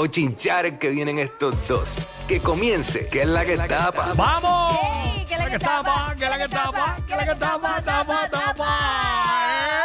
o 0.00 0.06
chinchares 0.06 0.78
que 0.78 0.90
vienen 0.90 1.18
estos 1.18 1.66
dos. 1.66 1.98
Que 2.28 2.38
comience, 2.38 3.08
que 3.08 3.22
es 3.22 3.26
la 3.26 3.44
que 3.44 3.56
tapa. 3.56 4.12
¡Vamos! 4.14 4.78
Que 5.28 5.36
la 5.36 5.50
que 5.50 5.58
tapa, 5.58 6.14
que 6.16 6.24
la 6.24 6.38
que 6.38 6.48
tapa, 6.48 6.96
que 7.04 7.16
la 7.16 7.26
que 7.26 7.34
tapa, 7.34 7.82
tapa, 7.82 8.28
tapa. 8.30 8.78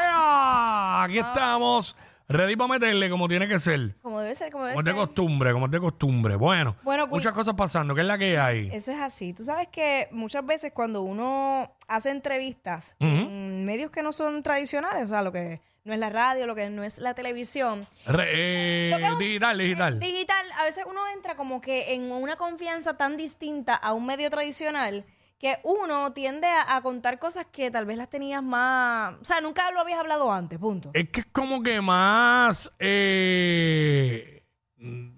¡Ea! 0.06 1.04
Aquí 1.04 1.18
estamos, 1.18 1.96
ready 2.34 2.56
para 2.56 2.68
meterle 2.68 3.10
como 3.10 3.28
tiene 3.28 3.48
que 3.48 3.60
ser. 3.60 3.96
Como 4.02 4.20
debe 4.20 4.36
ser, 4.36 4.52
como 4.52 4.66
debe 4.66 4.74
Como 4.76 4.82
es 4.82 4.86
de 4.86 4.92
ser. 4.92 5.00
costumbre, 5.08 5.52
como 5.54 5.66
es 5.68 5.72
de 5.72 5.80
costumbre. 5.80 6.36
Bueno, 6.36 6.76
Bueno, 6.84 7.08
cu- 7.08 7.16
muchas 7.16 7.34
cosas 7.34 7.54
pasando. 7.56 7.96
¿Qué 7.96 8.02
es 8.02 8.08
la 8.08 8.18
que 8.18 8.38
hay? 8.38 8.70
Eso 8.74 8.92
es 8.92 9.00
así. 9.00 9.34
Tú 9.34 9.44
sabes 9.44 9.68
que 9.70 10.08
muchas 10.12 10.46
veces 10.46 10.72
cuando 10.74 11.02
uno 11.04 11.72
hace 11.88 12.10
entrevistas 12.12 12.96
en 13.00 13.66
medios 13.66 13.92
que 13.92 14.04
no 14.04 14.12
son 14.12 14.44
tradicionales, 14.44 15.04
o 15.06 15.08
sea, 15.08 15.22
lo 15.24 15.32
que 15.32 15.62
no 15.86 15.92
es 15.94 16.00
la 16.00 16.10
radio, 16.10 16.48
lo 16.48 16.56
que 16.56 16.70
no 16.70 16.84
es 16.84 16.98
la 17.00 17.14
televisión, 17.14 17.86
Re- 18.08 18.30
eh, 18.32 18.90
Lo 18.92 18.98
que 18.98 19.04
es 19.06 19.12
un- 19.12 19.20
digital, 19.20 19.58
digital. 19.58 20.00
digital, 20.00 20.46
a 20.60 20.64
veces 20.64 20.86
uno 20.90 21.02
entra 21.14 21.36
como 21.36 21.60
que 21.60 21.94
en 21.96 22.10
una 22.12 22.38
confianza 22.38 22.96
tan 22.96 23.18
distinta 23.18 23.76
a 23.76 23.92
un 23.94 24.06
medio 24.06 24.30
tradicional 24.30 25.04
que 25.44 25.60
uno 25.64 26.14
tiende 26.14 26.48
a, 26.48 26.78
a 26.78 26.82
contar 26.82 27.20
cosas 27.20 27.48
que 27.52 27.70
tal 27.70 27.86
vez 27.86 27.98
las 27.98 28.10
tenías 28.10 28.42
más... 28.42 29.16
O 29.22 29.26
sea, 29.26 29.42
nunca 29.42 29.70
lo 29.72 29.82
habías 29.82 30.00
hablado 30.00 30.32
antes, 30.32 30.58
punto. 30.58 30.92
Es 30.94 31.10
que 31.10 31.20
es 31.20 31.26
como 31.34 31.62
que 31.62 31.82
más 31.82 32.72
eh, 32.80 34.46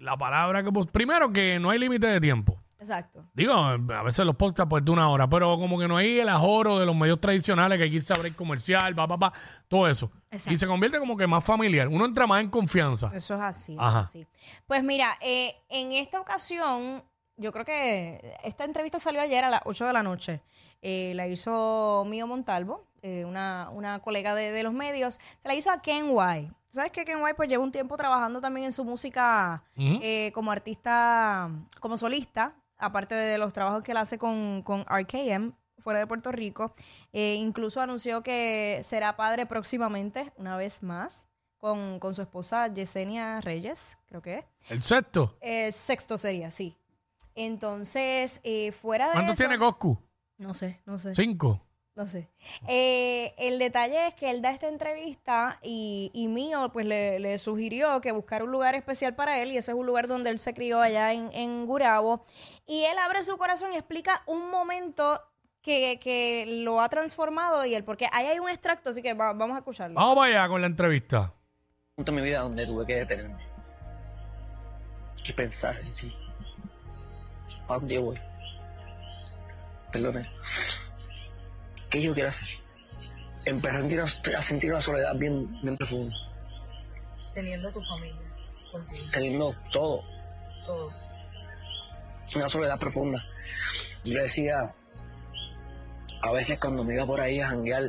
la 0.00 0.16
palabra 0.16 0.64
que 0.64 0.72
pues, 0.72 0.88
primero 0.88 1.32
que 1.32 1.60
no 1.60 1.70
hay 1.70 1.78
límite 1.78 2.08
de 2.08 2.20
tiempo. 2.20 2.60
Exacto. 2.76 3.24
Digo, 3.34 3.52
a 3.54 4.02
veces 4.02 4.26
los 4.26 4.34
podcasts 4.34 4.68
pues 4.68 4.84
de 4.84 4.90
una 4.90 5.08
hora, 5.08 5.28
pero 5.30 5.56
como 5.60 5.78
que 5.78 5.86
no 5.86 5.96
hay 5.96 6.18
el 6.18 6.28
ajoro 6.28 6.80
de 6.80 6.86
los 6.86 6.96
medios 6.96 7.20
tradicionales 7.20 7.78
que 7.78 7.84
hay 7.84 7.90
que 7.90 7.96
irse 7.96 8.12
a 8.12 8.16
abrir 8.16 8.34
comercial, 8.34 8.96
pa, 8.96 9.06
pa, 9.06 9.16
pa, 9.16 9.32
todo 9.68 9.86
eso. 9.86 10.10
Exacto. 10.32 10.52
Y 10.52 10.56
se 10.56 10.66
convierte 10.66 10.98
como 10.98 11.16
que 11.16 11.28
más 11.28 11.44
familiar. 11.44 11.86
Uno 11.86 12.04
entra 12.04 12.26
más 12.26 12.42
en 12.42 12.50
confianza. 12.50 13.12
Eso 13.14 13.36
es 13.36 13.40
así, 13.40 13.76
Ajá. 13.78 14.00
es 14.00 14.08
así. 14.08 14.26
Pues 14.66 14.82
mira, 14.82 15.16
eh, 15.20 15.54
en 15.68 15.92
esta 15.92 16.20
ocasión, 16.20 17.04
yo 17.36 17.52
creo 17.52 17.64
que 17.64 18.34
esta 18.44 18.64
entrevista 18.64 18.98
salió 18.98 19.20
ayer 19.20 19.44
a 19.44 19.50
las 19.50 19.60
8 19.64 19.86
de 19.86 19.92
la 19.92 20.02
noche. 20.02 20.42
Eh, 20.82 21.12
la 21.14 21.26
hizo 21.26 22.04
Mío 22.06 22.26
Montalvo, 22.26 22.86
eh, 23.02 23.24
una, 23.24 23.70
una 23.72 24.00
colega 24.00 24.34
de, 24.34 24.50
de 24.52 24.62
los 24.62 24.72
medios. 24.72 25.18
Se 25.38 25.48
la 25.48 25.54
hizo 25.54 25.70
a 25.70 25.80
Ken 25.80 26.06
White. 26.08 26.52
¿Sabes 26.68 26.92
que 26.92 27.04
Ken 27.04 27.22
White 27.22 27.34
pues 27.34 27.48
lleva 27.48 27.62
un 27.64 27.72
tiempo 27.72 27.96
trabajando 27.96 28.40
también 28.40 28.66
en 28.66 28.72
su 28.72 28.84
música 28.84 29.62
eh, 29.76 30.30
como 30.34 30.50
artista, 30.50 31.50
como 31.80 31.96
solista, 31.96 32.54
aparte 32.76 33.14
de 33.14 33.38
los 33.38 33.52
trabajos 33.52 33.82
que 33.82 33.92
él 33.92 33.96
hace 33.98 34.18
con, 34.18 34.62
con 34.62 34.84
RKM 34.84 35.52
fuera 35.78 36.00
de 36.00 36.06
Puerto 36.06 36.32
Rico. 36.32 36.74
Eh, 37.12 37.34
incluso 37.34 37.80
anunció 37.80 38.22
que 38.22 38.80
será 38.82 39.16
padre 39.16 39.46
próximamente, 39.46 40.32
una 40.36 40.56
vez 40.56 40.82
más, 40.82 41.26
con, 41.58 41.98
con 41.98 42.14
su 42.14 42.22
esposa 42.22 42.68
Yesenia 42.68 43.40
Reyes, 43.40 43.96
creo 44.06 44.20
que 44.20 44.38
es. 44.38 44.44
El 44.68 44.82
sexto. 44.82 45.36
Sexto 45.70 46.18
sería, 46.18 46.50
sí. 46.50 46.76
Entonces, 47.36 48.40
eh, 48.42 48.72
fuera 48.72 49.06
de 49.06 49.12
¿Cuántos 49.12 49.34
eso- 49.34 49.42
tiene 49.44 49.58
Coscu? 49.58 49.98
No 50.38 50.52
sé, 50.54 50.80
no 50.84 50.98
sé. 50.98 51.14
Cinco. 51.14 51.62
No 51.94 52.06
sé. 52.06 52.28
Eh, 52.68 53.32
el 53.38 53.58
detalle 53.58 54.08
es 54.08 54.14
que 54.14 54.28
él 54.30 54.42
da 54.42 54.50
esta 54.50 54.68
entrevista 54.68 55.58
y, 55.62 56.10
y 56.12 56.28
mío 56.28 56.68
pues 56.70 56.84
le, 56.84 57.18
le 57.20 57.38
sugirió 57.38 58.02
que 58.02 58.12
buscara 58.12 58.44
un 58.44 58.50
lugar 58.50 58.74
especial 58.74 59.14
para 59.14 59.40
él 59.40 59.50
y 59.52 59.56
ese 59.56 59.72
es 59.72 59.78
un 59.78 59.86
lugar 59.86 60.06
donde 60.06 60.28
él 60.28 60.38
se 60.38 60.52
crió 60.52 60.82
allá 60.82 61.14
en, 61.14 61.30
en 61.32 61.64
Gurabo. 61.64 62.26
Y 62.66 62.84
él 62.84 62.98
abre 62.98 63.22
su 63.22 63.38
corazón 63.38 63.72
y 63.72 63.76
explica 63.76 64.22
un 64.26 64.50
momento 64.50 65.22
que, 65.62 65.98
que 65.98 66.44
lo 66.46 66.82
ha 66.82 66.88
transformado 66.90 67.64
y 67.64 67.74
el 67.74 67.82
porque 67.82 68.08
ahí 68.12 68.26
hay 68.26 68.40
un 68.40 68.50
extracto, 68.50 68.90
así 68.90 69.00
que 69.00 69.14
va- 69.14 69.32
vamos 69.32 69.54
a 69.54 69.60
escucharlo. 69.60 69.94
Vamos 69.94 70.16
para 70.16 70.40
allá 70.42 70.48
con 70.50 70.60
la 70.60 70.66
entrevista. 70.66 71.32
punto 71.94 72.12
en 72.12 72.16
mi 72.16 72.22
vida 72.22 72.40
donde 72.40 72.66
tuve 72.66 72.84
que 72.84 72.96
detenerme 72.96 73.42
y 75.26 75.32
pensar 75.32 75.78
en 75.80 75.96
sí. 75.96 76.14
¿A 77.68 77.74
dónde 77.74 77.94
yo 77.94 78.02
voy? 78.02 78.18
Perdone. 79.92 80.28
¿Qué 81.90 82.02
yo 82.02 82.14
quiero 82.14 82.28
hacer? 82.28 82.48
Empecé 83.44 83.76
a 83.76 83.80
sentir, 83.80 84.00
a 84.36 84.42
sentir 84.42 84.70
una 84.72 84.80
soledad 84.80 85.14
bien, 85.16 85.60
bien 85.62 85.76
profunda, 85.76 86.14
teniendo 87.32 87.70
tu 87.70 87.80
familia 87.84 88.16
contigo, 88.72 89.06
teniendo 89.12 89.54
todo, 89.72 90.02
todo. 90.64 90.92
una 92.34 92.48
soledad 92.48 92.78
profunda. 92.78 93.24
Yo 94.04 94.20
decía, 94.20 94.74
a 96.22 96.32
veces 96.32 96.58
cuando 96.58 96.82
me 96.82 96.94
iba 96.94 97.06
por 97.06 97.20
ahí 97.20 97.40
a 97.40 97.48
janguear, 97.48 97.84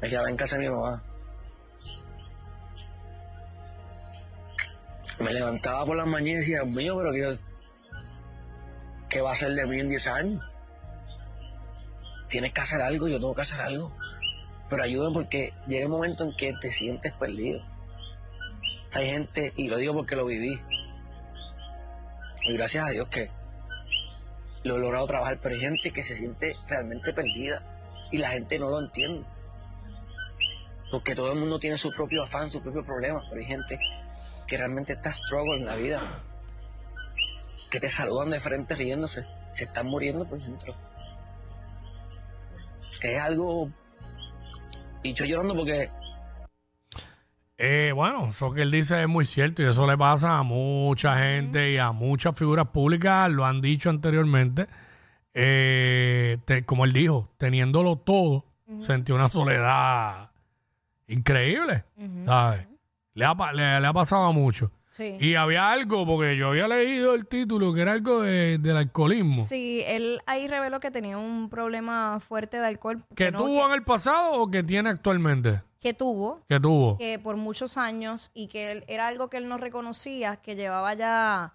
me 0.00 0.08
quedaba 0.08 0.30
en 0.30 0.36
casa 0.36 0.56
de 0.56 0.68
mi 0.68 0.74
mamá. 0.74 1.02
Me 5.18 5.34
levantaba 5.34 5.84
por 5.84 5.96
las 5.96 6.06
mañanas 6.06 6.48
y 6.48 6.52
decía, 6.52 6.64
mío, 6.64 6.96
pero 6.96 7.12
¿qué, 7.12 7.38
¿qué 9.10 9.20
va 9.20 9.32
a 9.32 9.34
ser 9.34 9.52
de 9.52 9.66
mí 9.66 9.78
en 9.78 9.88
10 9.88 10.06
años? 10.06 10.44
Tienes 12.28 12.54
que 12.54 12.60
hacer 12.60 12.80
algo, 12.80 13.08
yo 13.08 13.18
tengo 13.18 13.34
que 13.34 13.42
hacer 13.42 13.60
algo. 13.60 13.92
Pero 14.70 14.84
ayúdame 14.84 15.12
porque 15.12 15.52
llega 15.66 15.86
un 15.86 15.92
momento 15.92 16.24
en 16.24 16.36
que 16.36 16.54
te 16.60 16.70
sientes 16.70 17.12
perdido. 17.12 17.60
Hay 18.94 19.10
gente, 19.10 19.52
y 19.56 19.68
lo 19.68 19.76
digo 19.76 19.94
porque 19.94 20.16
lo 20.16 20.24
viví, 20.24 20.60
y 22.42 22.54
gracias 22.54 22.86
a 22.86 22.90
Dios 22.90 23.08
que 23.08 23.30
lo 24.62 24.76
he 24.76 24.80
logrado 24.80 25.06
trabajar, 25.06 25.38
pero 25.42 25.54
hay 25.54 25.60
gente 25.60 25.90
que 25.90 26.02
se 26.02 26.16
siente 26.16 26.56
realmente 26.68 27.12
perdida 27.12 27.62
y 28.10 28.18
la 28.18 28.30
gente 28.30 28.58
no 28.58 28.70
lo 28.70 28.80
entiende. 28.80 29.26
Porque 30.90 31.14
todo 31.14 31.32
el 31.32 31.38
mundo 31.38 31.58
tiene 31.58 31.78
su 31.78 31.90
propio 31.90 32.24
afán, 32.24 32.50
su 32.50 32.62
propio 32.62 32.84
problema, 32.84 33.22
pero 33.28 33.40
hay 33.40 33.46
gente 33.46 33.78
que 34.46 34.56
realmente 34.56 34.94
está 34.94 35.12
struggle 35.12 35.58
en 35.58 35.66
la 35.66 35.76
vida, 35.76 36.22
que 37.70 37.80
te 37.80 37.88
saludan 37.88 38.30
de 38.30 38.40
frente 38.40 38.74
riéndose, 38.74 39.24
se 39.52 39.64
están 39.64 39.86
muriendo 39.86 40.24
por 40.26 40.40
dentro. 40.42 40.74
Es 43.02 43.20
algo... 43.20 43.70
Y 45.02 45.14
yo 45.14 45.24
llorando 45.24 45.54
porque 45.54 45.88
Eh, 47.56 47.92
bueno, 47.94 48.28
eso 48.28 48.52
que 48.52 48.62
él 48.62 48.70
dice 48.70 49.00
es 49.02 49.08
muy 49.08 49.24
cierto 49.24 49.62
y 49.62 49.66
eso 49.66 49.86
le 49.86 49.96
pasa 49.96 50.38
a 50.38 50.42
mucha 50.42 51.16
gente 51.16 51.70
y 51.72 51.78
a 51.78 51.92
muchas 51.92 52.36
figuras 52.38 52.68
públicas, 52.68 53.30
lo 53.30 53.44
han 53.46 53.60
dicho 53.60 53.88
anteriormente. 53.90 54.66
Eh, 55.32 56.38
te- 56.44 56.64
como 56.64 56.84
él 56.84 56.92
dijo, 56.92 57.30
teniéndolo 57.38 57.96
todo, 57.96 58.44
sentí 58.80 59.12
una 59.12 59.28
soledad 59.28 60.30
increíble, 61.08 61.84
¿sabes? 62.24 62.66
Le 63.14 63.24
ha, 63.24 63.52
le- 63.52 63.80
le 63.80 63.86
ha 63.86 63.92
pasado 63.92 64.24
a 64.24 64.32
mucho. 64.32 64.70
Sí. 65.00 65.16
Y 65.18 65.34
había 65.34 65.72
algo, 65.72 66.04
porque 66.06 66.36
yo 66.36 66.48
había 66.48 66.68
leído 66.68 67.14
el 67.14 67.26
título, 67.26 67.72
que 67.72 67.80
era 67.80 67.92
algo 67.92 68.20
de- 68.20 68.58
del 68.58 68.76
alcoholismo. 68.76 69.46
Sí, 69.46 69.82
él 69.86 70.20
ahí 70.26 70.46
reveló 70.46 70.78
que 70.78 70.90
tenía 70.90 71.16
un 71.16 71.48
problema 71.48 72.20
fuerte 72.20 72.58
de 72.58 72.66
alcohol. 72.66 73.02
¿Que 73.16 73.30
no, 73.30 73.38
tuvo 73.38 73.66
en 73.66 73.72
el 73.72 73.82
pasado 73.82 74.32
o 74.34 74.50
que 74.50 74.62
tiene 74.62 74.90
actualmente? 74.90 75.62
que 75.80 75.94
tuvo, 75.94 76.42
Que 76.46 76.60
tuvo. 76.60 76.98
que 76.98 77.18
por 77.18 77.36
muchos 77.36 77.78
años 77.78 78.30
y 78.34 78.48
que 78.48 78.70
él- 78.72 78.84
era 78.86 79.06
algo 79.08 79.30
que 79.30 79.38
él 79.38 79.48
no 79.48 79.56
reconocía, 79.56 80.36
que 80.36 80.54
llevaba 80.54 80.92
ya, 80.92 81.54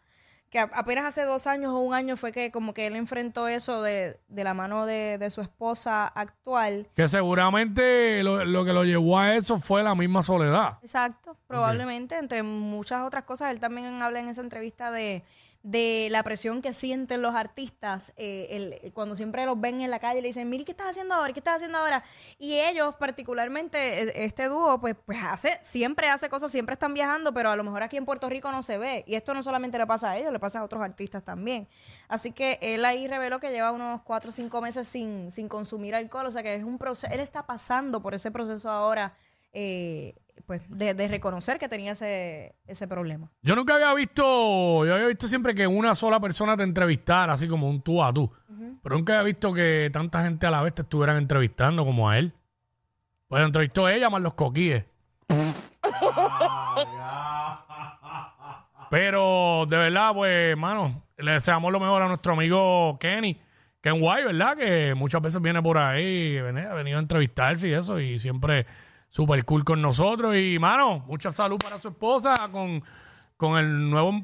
que 0.50 0.59
apenas 0.59 1.06
hace 1.06 1.23
dos 1.23 1.47
años 1.47 1.73
o 1.73 1.79
un 1.79 1.94
año 1.94 2.16
fue 2.16 2.31
que 2.31 2.51
como 2.51 2.73
que 2.73 2.88
él 2.88 2.95
enfrentó 2.95 3.47
eso 3.47 3.81
de, 3.81 4.19
de 4.28 4.44
la 4.44 4.53
mano 4.53 4.85
de, 4.85 5.17
de 5.17 5.29
su 5.29 5.41
esposa 5.41 6.07
actual. 6.07 6.88
Que 6.95 7.07
seguramente 7.07 8.23
lo, 8.23 8.45
lo 8.45 8.63
que 8.63 8.73
lo 8.73 8.84
llevó 8.84 9.19
a 9.19 9.35
eso 9.35 9.57
fue 9.57 9.84
la 9.84 9.95
misma 9.95 10.22
soledad. 10.22 10.78
Exacto, 10.81 11.38
probablemente, 11.47 12.17
entre 12.17 12.44
muchas 12.44 13.03
otras 13.03 13.25
cosas, 13.25 13.51
él 13.51 13.59
también 13.59 14.01
habla 14.01 14.19
en 14.19 14.29
esa 14.29 14.41
entrevista 14.41 14.91
de, 14.91 15.23
de 15.68 16.09
la 16.12 16.22
presión 16.22 16.62
que 16.62 16.74
sienten 16.74 17.24
los 17.24 17.34
artistas 17.34 18.14
eh, 18.18 18.48
el- 18.84 18.94
cuando 18.94 19.16
siempre 19.16 19.48
los 19.48 19.59
ven 19.59 19.81
en 19.81 19.90
la 19.90 19.98
calle 19.98 20.20
y 20.20 20.22
le 20.22 20.28
dicen, 20.28 20.48
mire, 20.48 20.64
¿qué 20.64 20.74
estás 20.74 20.90
haciendo 20.90 21.16
ahora? 21.16 21.34
¿Qué 21.34 21.40
estás 21.40 21.56
haciendo 21.56 21.80
ahora? 21.80 22.03
Y 22.38 22.59
ellos, 22.59 22.96
particularmente, 22.98 24.03
eh, 24.03 24.26
este 24.26 24.48
dúo, 24.48 24.80
pues, 24.80 24.96
pues 25.08 25.18
hace, 25.24 25.59
siempre 25.64 26.08
hace 26.08 26.30
cosas, 26.30 26.52
siempre 26.52 26.74
están 26.74 26.94
viajando, 26.94 27.34
pero 27.34 27.50
a 27.50 27.56
lo 27.56 27.64
mejor 27.64 27.81
aquí 27.81 27.98
en 27.98 28.06
Puerto 28.06 28.30
Rico 28.30 28.52
no 28.52 28.62
se 28.62 28.78
ve. 28.78 29.03
Y 29.08 29.16
esto 29.16 29.34
no 29.34 29.42
solamente 29.42 29.80
le 29.80 29.88
pasa 29.88 30.12
a 30.12 30.18
ellos, 30.20 30.31
le 30.31 30.38
pasa 30.38 30.59
a 30.59 30.64
otros 30.64 30.84
artistas 30.84 31.23
también. 31.23 31.68
Así 32.08 32.32
que 32.32 32.59
él 32.61 32.85
ahí 32.85 33.08
reveló 33.08 33.40
que 33.40 33.50
lleva 33.50 33.72
unos 33.72 34.03
cuatro 34.03 34.29
o 34.29 34.34
cinco 34.34 34.61
meses 34.61 34.88
sin, 34.88 35.32
sin 35.32 35.50
consumir 35.50 35.96
alcohol, 35.96 36.28
o 36.28 36.32
sea 36.32 36.44
que 36.44 36.53
es 36.53 36.64
un 36.64 36.78
proceso, 36.78 37.11
él 37.11 37.22
está 37.22 37.47
pasando 37.47 38.03
por 38.03 38.14
ese 38.14 38.29
proceso 38.29 38.70
ahora. 38.70 39.14
eh, 39.52 40.14
pues 40.46 40.61
de, 40.70 40.93
de 40.93 41.08
reconocer 41.08 41.58
que 41.58 41.67
tenía 41.67 41.93
ese, 41.93 42.55
ese 42.67 42.87
problema. 42.87 43.32
Yo 43.41 43.55
nunca 43.55 43.76
había 43.76 43.93
visto, 43.93 44.85
yo 44.85 44.93
había 44.93 45.08
visto 45.08 45.28
siempre 45.28 45.55
que 45.55 45.66
una 45.67 45.96
sola 45.96 46.20
persona 46.20 46.55
te 46.55 46.64
entrevistara, 46.64 47.34
así 47.34 47.47
como 47.47 47.70
un 47.70 47.82
tú 47.82 48.03
a 48.03 48.14
tú. 48.14 48.32
Pero 48.84 48.96
nunca 48.96 49.14
había 49.14 49.23
visto 49.26 49.53
que 49.53 49.90
tanta 49.91 50.23
gente 50.23 50.46
a 50.46 50.52
la 50.52 50.61
vez 50.61 50.76
te 50.76 50.84
estuvieran 50.84 51.17
entrevistando 51.17 51.84
como 51.84 52.09
a 52.09 52.17
él. 52.20 52.34
Pues 53.28 53.40
lo 53.40 53.47
entrevistó 53.47 53.90
ella 53.90 54.09
más 54.09 54.22
los 54.22 54.35
coquíes. 54.35 54.85
Pero 58.91 59.66
de 59.67 59.78
verdad, 59.78 60.14
pues, 60.14 60.52
hermano, 60.52 61.03
le 61.17 61.32
deseamos 61.32 61.72
lo 61.72 61.79
mejor 61.79 62.03
a 62.03 62.08
nuestro 62.08 62.34
amigo 62.34 62.97
Kenny. 62.99 63.41
Ken 63.82 63.97
White, 63.99 64.26
¿verdad? 64.26 64.55
Que 64.58 64.93
muchas 64.96 65.22
veces 65.22 65.41
viene 65.41 65.61
por 65.61 65.78
ahí, 65.78 66.37
ha 66.37 66.73
venido 66.73 66.97
a 66.97 67.02
entrevistarse 67.02 67.67
y 67.67 67.73
eso, 67.73 67.99
y 67.99 68.17
siempre 68.17 68.66
súper 69.16 69.46
cool 69.46 69.64
con 69.64 69.82
nosotros. 69.82 70.35
Y, 70.35 70.59
mano, 70.59 71.00
mucha 71.08 71.32
salud 71.32 71.58
para 71.58 71.79
su 71.79 71.88
esposa 71.90 72.35
con 72.52 72.84
con 73.38 73.58
el 73.58 73.90
nuevo... 73.90 74.23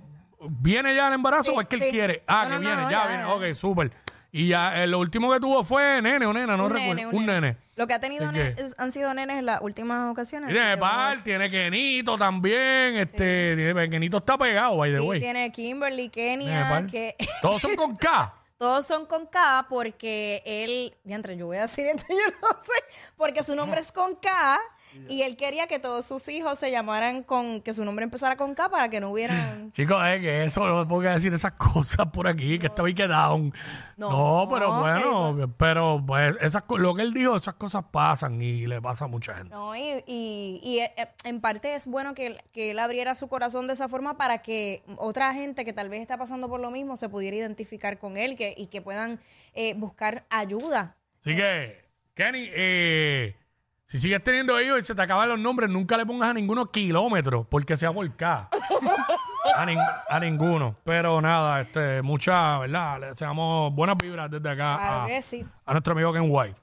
¿Viene 0.50 0.96
ya 0.96 1.08
el 1.10 1.14
embarazo 1.14 1.52
Sí, 1.52 1.58
o 1.58 1.62
es 1.62 1.68
que 1.68 1.76
él 1.76 1.82
sí. 1.84 1.90
quiere? 1.92 2.24
Ah, 2.28 2.44
No, 2.46 2.50
que 2.50 2.56
no, 2.56 2.60
viene, 2.62 2.82
no, 2.84 2.90
ya, 2.92 3.02
ya, 3.04 3.08
viene. 3.10 3.24
ya. 3.24 3.34
Ok, 3.34 3.54
súper. 3.54 3.92
Y 4.32 4.48
ya, 4.48 4.82
eh, 4.84 4.88
lo 4.88 5.00
último 5.00 5.32
que 5.32 5.40
tuvo 5.42 5.64
fue 5.66 6.02
nene 6.02 6.26
o 6.26 6.32
nena, 6.34 6.56
no 6.58 6.66
Un 6.66 6.72
recuerdo. 6.74 6.96
nene, 6.96 7.08
un 7.08 7.26
nene. 7.26 7.58
Lo 7.76 7.86
que 7.88 7.94
ha 7.94 8.00
tenido 8.00 8.28
Así 8.30 8.38
ne- 8.38 8.56
que- 8.56 8.62
es- 8.64 8.76
han 8.80 8.92
sido 8.94 9.14
nenes 9.14 9.38
en 9.38 9.46
las 9.46 9.62
últimas 9.62 10.10
ocasiones. 10.10 10.50
Tiene 10.50 10.62
así 10.72 10.76
que 10.76 10.82
vamos 10.82 10.96
a 10.96 11.00
ver 11.00 11.08
Nepal, 11.18 11.24
tiene 11.26 11.52
Kenito 11.52 12.18
también. 12.18 12.96
Este, 12.98 13.56
tiene- 13.58 13.90
Kenito 13.90 14.18
está 14.18 14.38
pegado, 14.38 14.78
by 14.78 14.92
the 14.94 15.02
way. 15.02 15.20
tiene 15.20 15.52
Kimberly, 15.52 16.08
Kenia, 16.10 16.64
Nepal. 16.64 16.90
que 16.90 17.16
Todos 17.42 17.62
son 17.62 17.76
con 17.76 17.96
K. 17.98 18.34
todos 18.58 18.86
son 18.88 19.06
con 19.06 19.26
K 19.28 19.66
porque 19.70 20.42
él, 20.46 20.96
diantre, 21.04 21.36
yo 21.36 21.48
voy 21.48 21.58
a 21.58 21.64
decir 21.64 21.86
esto, 21.88 22.06
yo 22.10 22.32
no 22.42 22.48
sé, 22.62 22.84
porque 23.18 23.44
su 23.44 23.56
nombre 23.56 23.82
es 23.82 23.92
con 23.92 24.16
K 24.16 24.60
y 25.08 25.22
él 25.24 25.38
quería 25.38 25.68
que 25.68 25.80
todos 25.80 26.06
sus 26.06 26.28
hijos 26.30 26.60
se 26.60 26.72
llamaran 26.72 27.24
con, 27.24 27.62
que 27.62 27.74
su 27.74 27.86
nombre 27.86 28.04
empezara 28.04 28.36
con 28.38 28.54
K 28.56 28.70
para 28.70 28.90
que 28.90 29.00
no 29.00 29.10
hubieran... 29.12 29.72
Chicos, 29.74 29.98
es 30.08 30.20
que 30.22 30.44
eso 30.46 30.68
no 30.68 30.88
puedo 30.88 31.02
decir 31.10 31.34
esas 31.34 31.52
cosas 31.74 32.08
por 32.08 32.28
aquí, 32.28 32.60
que 32.60 32.68
está 32.68 32.84
que 32.84 33.08
down. 33.08 33.54
No, 33.98 34.10
No, 34.46 34.50
pero 34.52 34.80
bueno, 34.80 35.54
pero 35.58 36.04
pues 36.06 36.36
esas 36.42 36.64
lo 36.70 36.96
que 36.96 37.04
él 37.04 37.14
dijo, 37.14 37.36
esas 37.36 37.54
cosas 37.56 37.86
pasan 37.92 38.42
y 38.42 38.66
le 38.68 38.82
pasa 38.82 39.06
a 39.06 39.08
mucha 39.08 39.36
gente. 39.36 39.54
No, 39.54 39.76
y, 39.76 40.04
y- 40.08 40.60
y, 40.64 40.80
eh, 40.80 40.92
eh, 40.98 41.08
en 41.24 41.40
parte 41.42 41.76
es 41.76 41.88
bueno 41.88 42.14
que, 42.14 42.28
él- 42.28 42.42
que 42.52 42.72
él 42.72 42.80
abriera 42.80 43.16
su 43.16 43.28
corazón 43.28 43.68
de 43.68 43.74
esa 43.74 43.88
forma 43.88 44.18
para 44.18 44.40
que 44.42 44.84
otra 44.98 45.34
gente 45.34 45.64
que 45.66 45.74
tal 45.74 45.90
vez 45.90 46.02
está 46.02 46.18
pasando 46.18 46.50
por 46.50 46.60
lo 46.60 46.72
mismo 46.72 46.98
se 46.98 47.10
pudiera 47.10 47.38
identificar 47.38 47.98
con 48.00 48.18
él 48.18 48.36
que, 48.36 48.54
y 48.58 48.68
que 48.68 48.82
puedan 48.82 49.20
eh, 49.54 49.74
buscar 49.76 50.26
ayuda. 50.30 50.96
Así 51.20 51.36
que, 51.36 51.86
Kenny, 52.16 52.50
eh, 52.52 53.36
si 53.92 54.00
sigues 54.00 54.24
teniendo 54.24 54.60
hijos 54.62 54.80
y 54.80 54.84
se 54.84 54.96
te 54.96 55.02
acaban 55.02 55.28
los 55.28 55.38
nombres, 55.38 55.70
nunca 55.70 55.98
le 55.98 56.06
pongas 56.06 56.30
a 56.30 56.34
ninguno 56.34 56.72
kilómetros, 56.72 57.46
porque 57.50 57.76
sea 57.76 57.92
por 57.92 58.10
K. 58.16 58.48
A, 59.54 59.66
nin- 59.66 60.02
a 60.10 60.20
ninguno. 60.22 60.78
Pero 60.86 61.20
nada, 61.20 61.60
este, 61.60 62.02
mucha, 62.02 62.60
¿verdad? 62.60 63.02
Le 63.02 63.08
deseamos 63.08 63.74
buenas 63.76 63.98
vibras 64.02 64.32
desde 64.32 64.50
acá 64.50 64.78
Claro 64.78 65.02
a, 65.04 65.08
que 65.08 65.22
sí. 65.22 65.46
a 65.66 65.72
nuestro 65.74 65.92
amigo 65.92 66.14
Ken 66.14 66.24
White. 66.26 66.62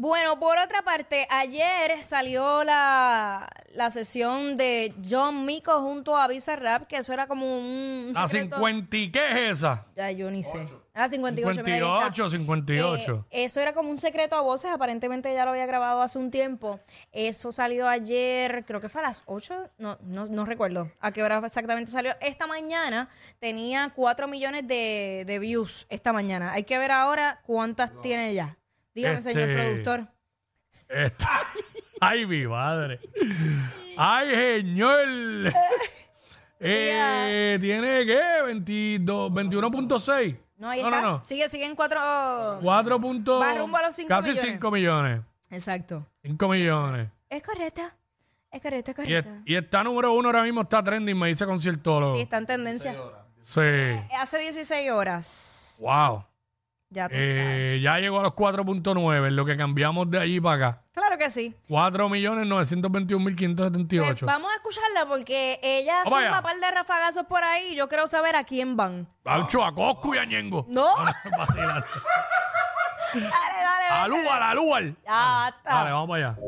Bueno, 0.00 0.38
por 0.38 0.56
otra 0.58 0.82
parte, 0.82 1.26
ayer 1.28 2.00
salió 2.04 2.62
la, 2.62 3.48
la 3.74 3.90
sesión 3.90 4.54
de 4.56 4.94
John 5.10 5.44
Mico 5.44 5.80
junto 5.80 6.16
a 6.16 6.28
Visa 6.28 6.54
Rap, 6.54 6.86
que 6.86 6.98
eso 6.98 7.12
era 7.12 7.26
como 7.26 7.44
un, 7.58 8.06
un 8.10 8.12
A 8.16 8.28
secreto- 8.28 8.54
50 8.58 8.96
y 8.96 9.10
qué 9.10 9.48
es 9.50 9.58
esa? 9.58 9.86
Ya, 9.96 10.12
yo 10.12 10.30
ni 10.30 10.44
sé. 10.44 10.68
Ah, 10.94 11.08
58. 11.08 11.62
mira, 11.64 11.74
ahí 11.76 11.80
está. 11.82 12.14
58, 12.14 12.30
58. 12.30 13.26
Eh, 13.30 13.42
eso 13.44 13.60
era 13.60 13.72
como 13.72 13.90
un 13.90 13.98
secreto 13.98 14.36
a 14.36 14.40
voces, 14.40 14.70
aparentemente 14.70 15.34
ya 15.34 15.44
lo 15.44 15.50
había 15.50 15.66
grabado 15.66 16.00
hace 16.00 16.16
un 16.18 16.30
tiempo. 16.30 16.78
Eso 17.10 17.50
salió 17.50 17.88
ayer, 17.88 18.64
creo 18.66 18.80
que 18.80 18.88
fue 18.88 19.00
a 19.00 19.08
las 19.08 19.24
8, 19.26 19.68
no, 19.78 19.98
no, 20.02 20.26
no 20.26 20.44
recuerdo 20.44 20.92
a 21.00 21.10
qué 21.10 21.24
hora 21.24 21.42
exactamente 21.44 21.90
salió. 21.90 22.14
Esta 22.20 22.46
mañana 22.46 23.08
tenía 23.40 23.92
4 23.96 24.28
millones 24.28 24.68
de, 24.68 25.24
de 25.26 25.38
views, 25.40 25.86
esta 25.90 26.12
mañana. 26.12 26.52
Hay 26.52 26.62
que 26.62 26.78
ver 26.78 26.92
ahora 26.92 27.40
cuántas 27.44 28.00
tiene 28.00 28.32
ya. 28.32 28.57
Dígame, 28.98 29.18
Este- 29.18 29.32
señor 29.32 29.54
productor. 29.56 30.08
Esta- 30.88 31.46
Ay, 32.00 32.26
mi 32.26 32.46
madre. 32.46 32.98
Ay, 33.96 34.30
señor. 34.62 35.52
Eh, 36.60 37.56
¿Tiene 37.60 38.04
qué? 38.04 38.20
22, 38.46 39.30
21.6. 39.30 40.36
No, 40.56 40.68
ahí 40.70 40.82
no, 40.82 40.88
está. 40.88 41.00
no, 41.00 41.10
no. 41.18 41.24
Sigue, 41.24 41.48
sigue 41.48 41.64
en 41.66 41.76
4... 41.76 42.58
4. 42.60 43.00
punto- 43.00 43.38
Va 43.38 43.54
rumbo 43.54 43.76
a 43.76 43.82
los 43.82 43.94
cinco 43.94 44.08
Casi 44.08 44.30
millones. 44.30 44.52
5 44.54 44.70
millones. 44.72 45.20
Exacto. 45.50 46.04
5 46.22 46.48
millones. 46.48 47.08
Es 47.30 47.42
correcta. 47.44 47.94
Es 48.50 48.60
correcta, 48.60 48.90
es 48.90 48.98
Y, 49.08 49.14
es- 49.14 49.22
correcta. 49.22 49.42
y 49.46 49.54
está 49.54 49.84
número 49.84 50.12
uno 50.14 50.30
ahora 50.30 50.42
mismo, 50.42 50.62
está 50.62 50.82
trending, 50.82 51.16
me 51.16 51.28
dice 51.28 51.46
conciertólogo. 51.46 52.16
Sí, 52.16 52.22
está 52.22 52.38
en 52.38 52.46
tendencia. 52.46 52.92
Sí. 53.44 53.60
Hace 54.18 54.38
16 54.38 54.90
horas. 54.90 55.76
Wow. 55.78 56.24
Ya 56.90 57.08
tú 57.08 57.14
sabes. 57.14 57.26
Eh, 57.26 57.80
ya 57.82 57.98
llegó 57.98 58.20
a 58.20 58.22
los 58.22 58.32
4.9, 58.32 59.30
lo 59.30 59.44
que 59.44 59.56
cambiamos 59.56 60.10
de 60.10 60.20
allí 60.20 60.40
para 60.40 60.68
acá. 60.68 60.82
Claro 60.92 61.18
que 61.18 61.28
sí. 61.28 61.54
4.921.578. 61.68 64.06
Pues 64.06 64.20
vamos 64.22 64.50
a 64.50 64.54
escucharla 64.56 65.06
porque 65.06 65.60
ella 65.62 66.02
suma 66.04 66.20
allá. 66.20 66.36
un 66.38 66.42
par 66.42 66.56
de 66.56 66.70
rafagazos 66.70 67.26
por 67.26 67.44
ahí 67.44 67.72
y 67.72 67.76
yo 67.76 67.88
quiero 67.88 68.06
saber 68.06 68.36
a 68.36 68.44
quién 68.44 68.76
van. 68.76 69.06
Alcho, 69.24 69.62
a 69.64 69.74
Coscu 69.74 70.14
y 70.14 70.18
a 70.18 70.24
Ñengo. 70.24 70.64
No. 70.68 70.88
Vacilando. 71.38 71.84
dale, 73.14 73.30
dale, 73.30 73.86
A 73.90 73.90
dale. 73.90 74.08
Lual, 74.22 74.42
a 74.42 74.54
Lual. 74.54 74.96
Ya 75.04 75.48
está. 75.56 75.74
Dale, 75.74 75.90
vamos 75.92 76.08
para 76.08 76.28
allá. 76.30 76.38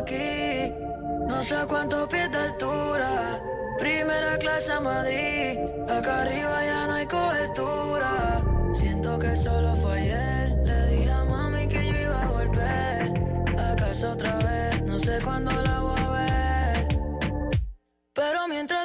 Aquí? 0.00 0.72
No 1.28 1.42
sé 1.42 1.56
cuántos 1.68 2.08
pies 2.08 2.30
de 2.30 2.38
altura. 2.38 3.40
Primera 3.78 4.38
clase 4.38 4.72
a 4.72 4.80
Madrid. 4.80 5.58
Acá 5.88 6.22
arriba 6.22 6.64
ya 6.64 6.86
no 6.86 6.92
hay 6.94 7.06
cobertura. 7.06 8.42
Siento 8.72 9.18
que 9.18 9.34
solo 9.36 9.74
fue 9.76 10.00
ayer. 10.00 10.50
Le 10.64 10.86
dije 10.86 11.10
a 11.10 11.24
mami 11.24 11.68
que 11.68 11.86
yo 11.86 12.00
iba 12.00 12.22
a 12.24 12.30
volver. 12.30 13.12
A 13.58 13.76
casa 13.76 14.12
otra 14.12 14.36
vez. 14.38 14.82
No 14.82 14.98
sé 14.98 15.18
cuándo 15.22 15.50
la 15.62 15.80
voy 15.80 16.00
a 16.00 16.10
ver. 16.10 16.88
Pero 18.12 18.48
mientras 18.48 18.79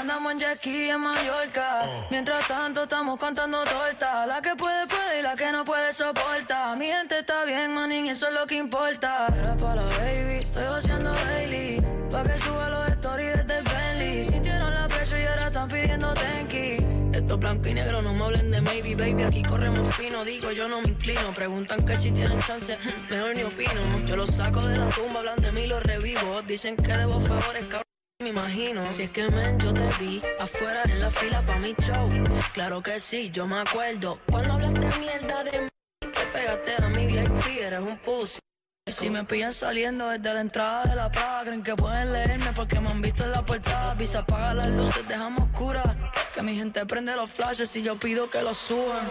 andamos 0.00 0.32
en 0.32 0.38
Jackie 0.38 0.88
en 0.88 1.00
Mallorca. 1.00 1.82
Mientras 2.10 2.48
tanto 2.48 2.84
estamos 2.84 3.18
contando 3.18 3.62
tortas. 3.64 4.26
La 4.26 4.40
que 4.40 4.56
puede 4.56 4.86
puede 4.86 5.20
y 5.20 5.22
la 5.22 5.36
que 5.36 5.52
no 5.52 5.64
puede 5.64 5.92
soporta. 5.92 6.74
Mi 6.76 6.86
gente 6.86 7.18
está 7.18 7.44
bien, 7.44 7.74
manín, 7.74 8.06
eso 8.06 8.28
es 8.28 8.34
lo 8.34 8.46
que 8.46 8.56
importa. 8.56 9.26
Era 9.38 9.56
para 9.56 9.82
la 9.82 9.96
baby, 9.98 10.36
estoy 10.36 10.64
haciendo 10.64 11.12
daily. 11.12 11.82
Pa' 12.10 12.22
que 12.22 12.38
suba 12.38 12.70
los 12.70 12.88
stories 12.88 13.36
desde 13.36 13.58
el 13.58 13.64
Bentley. 13.64 14.24
Sintieron 14.24 14.74
la 14.74 14.88
presión 14.88 15.20
y 15.20 15.26
ahora 15.26 15.46
están 15.46 15.68
pidiendo 15.68 16.14
tenki. 16.14 16.76
Esto 17.12 17.34
es 17.34 17.40
blanco 17.40 17.68
y 17.68 17.74
negro, 17.74 18.00
no 18.00 18.14
me 18.14 18.24
hablen 18.24 18.50
de 18.50 18.60
maybe, 18.62 18.94
baby. 18.94 19.22
Aquí 19.24 19.42
corremos 19.42 19.94
fino, 19.94 20.24
digo 20.24 20.50
yo 20.52 20.66
no 20.66 20.80
me 20.80 20.88
inclino. 20.88 21.32
Preguntan 21.34 21.84
que 21.84 21.96
si 21.96 22.10
tienen 22.10 22.40
chance, 22.40 22.78
mejor 23.10 23.36
ni 23.36 23.42
opino. 23.42 23.80
Yo 24.06 24.16
los 24.16 24.30
saco 24.30 24.60
de 24.60 24.78
la 24.78 24.88
tumba, 24.88 25.20
hablan 25.20 25.40
de 25.40 25.52
mí, 25.52 25.66
los 25.66 25.82
revivo. 25.82 26.40
Dicen 26.42 26.76
que 26.76 26.96
debo 26.96 27.20
favores, 27.20 27.66
cabrón. 27.66 27.89
Me 28.20 28.28
imagino, 28.28 28.84
si 28.92 29.04
es 29.04 29.10
que 29.10 29.30
men, 29.30 29.58
yo 29.58 29.72
te 29.72 29.88
vi 29.98 30.20
afuera 30.38 30.82
en 30.84 31.00
la 31.00 31.10
fila 31.10 31.40
pa' 31.40 31.58
mi 31.58 31.74
show. 31.80 32.10
Claro 32.52 32.82
que 32.82 33.00
sí, 33.00 33.30
yo 33.30 33.46
me 33.46 33.60
acuerdo. 33.60 34.18
Cuando 34.30 34.52
hablaste 34.52 34.98
mierda 34.98 35.42
de 35.42 35.62
mí, 35.62 35.68
te 36.00 36.26
pegaste 36.30 36.74
a 36.82 36.88
mi 36.88 37.06
VIP, 37.06 37.62
eres 37.62 37.80
un 37.80 37.96
pussy. 37.98 38.38
Y 38.86 38.92
si 38.92 39.08
me 39.08 39.24
pillan 39.24 39.54
saliendo 39.54 40.06
desde 40.10 40.34
la 40.34 40.40
entrada 40.42 40.84
de 40.84 40.96
la 40.96 41.10
plaza, 41.10 41.44
creen 41.46 41.62
que 41.62 41.74
pueden 41.74 42.12
leerme 42.12 42.52
porque 42.54 42.78
me 42.78 42.90
han 42.90 43.00
visto 43.00 43.24
en 43.24 43.30
la 43.30 43.42
portada. 43.42 43.94
Visa 43.94 44.18
apaga 44.18 44.52
las 44.52 44.68
luces, 44.68 45.08
dejamos 45.08 45.48
oscuras. 45.48 45.96
Que 46.34 46.42
mi 46.42 46.54
gente 46.56 46.84
prende 46.84 47.16
los 47.16 47.30
flashes 47.30 47.74
y 47.76 47.82
yo 47.82 47.98
pido 47.98 48.28
que 48.28 48.42
los 48.42 48.58
suban. 48.58 49.08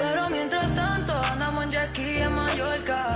Pero 0.00 0.30
mientras 0.30 0.72
tanto 0.72 1.14
andamos 1.14 1.64
en 1.64 1.70
Jackie 1.70 2.18
en 2.18 2.32
Mallorca. 2.32 3.11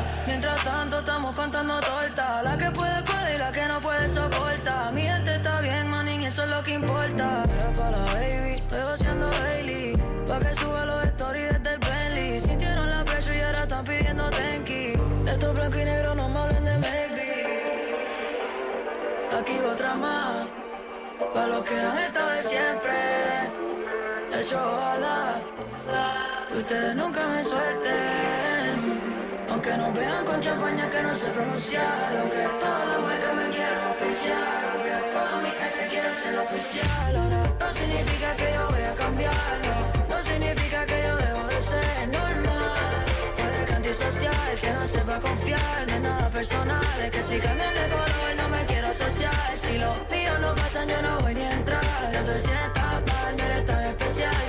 Lo 6.57 6.63
que 6.63 6.73
importa. 6.73 7.45
Era 7.55 7.73
para 7.73 7.91
la 7.91 8.05
baby, 8.15 8.53
estoy 8.53 8.81
haciendo 8.81 9.27
daily. 9.31 9.97
Pa' 10.27 10.39
que 10.39 10.55
suba 10.55 10.87
los 10.87 11.05
stories 11.05 11.53
desde 11.53 11.71
el 11.75 11.79
Bentley. 11.79 12.41
Sintieron 12.41 12.91
la 12.91 13.05
presión 13.05 13.37
y 13.37 13.41
ahora 13.41 13.63
están 13.63 13.85
pidiendo 13.85 14.31
tenki. 14.31 14.95
Esto 15.33 15.51
es 15.51 15.57
blanco 15.59 15.79
y 15.79 15.85
negro, 15.85 16.15
no 16.15 16.29
me 16.29 16.39
hablen 16.39 16.65
de 16.65 16.79
maybe. 16.79 17.31
Aquí 19.39 19.59
otra 19.73 19.95
más. 19.95 20.47
Pa' 21.35 21.47
los 21.47 21.63
que 21.65 21.81
han 21.81 21.99
estado 21.99 22.31
de 22.31 22.43
siempre. 22.43 22.97
Eso 24.41 24.59
ojalá 24.59 25.43
que 26.49 26.59
ustedes 26.59 26.95
nunca 26.95 27.27
me 27.29 27.45
suelten. 27.45 28.75
Aunque 29.51 29.77
nos 29.77 29.95
vean 29.95 30.25
con 30.25 30.41
champaña 30.41 30.91
que 30.91 31.03
no 31.03 31.15
sé 31.15 31.29
pronunciar. 31.31 32.11
Aunque 32.21 32.43
toda 32.61 32.85
la 32.91 32.99
marca 33.07 33.33
me 33.33 33.49
quieran 33.55 33.91
oficial. 33.93 34.86
Casa 35.77 35.89
quiera 35.91 36.11
ser 36.11 36.39
oficial. 36.39 37.17
Ahora 37.17 37.55
no 37.61 37.73
significa 37.73 38.35
que 38.35 38.51
yo 38.55 38.67
voy 38.71 38.83
a 38.83 38.95
cambiar. 38.95 39.35
No, 40.09 40.23
significa 40.23 40.87
que 40.87 41.03
yo 41.03 41.17
dejo 41.17 41.47
de 41.49 41.61
ser 41.61 42.09
normal. 42.09 43.05
Puede 43.37 43.65
que 43.67 43.75
antisocial, 43.75 44.59
que 44.59 44.71
no 44.71 44.87
sepa 44.87 45.21
confiar. 45.21 45.87
No 45.87 45.95
es 45.95 46.01
nada 46.01 46.31
personal. 46.31 47.01
Es 47.05 47.11
que 47.11 47.23
si 47.23 47.39
cambian 47.39 47.75
de 47.75 47.89
color 47.95 48.37
no 48.39 48.49
me 48.49 48.65
quiero 48.65 48.89
asociar. 48.89 49.53
Si 49.57 49.77
los 49.77 49.97
míos 50.09 50.41
no 50.41 50.55
pasan, 50.55 50.89
yo 50.89 51.03
no 51.03 51.19
voy 51.19 51.35
ni 51.35 51.43
a 51.43 51.53
entrar. 51.53 52.11
No 52.11 52.25
te 52.25 52.41
sientas 52.41 53.03
mal, 53.07 53.37
no 53.37 53.45
eres 53.45 53.67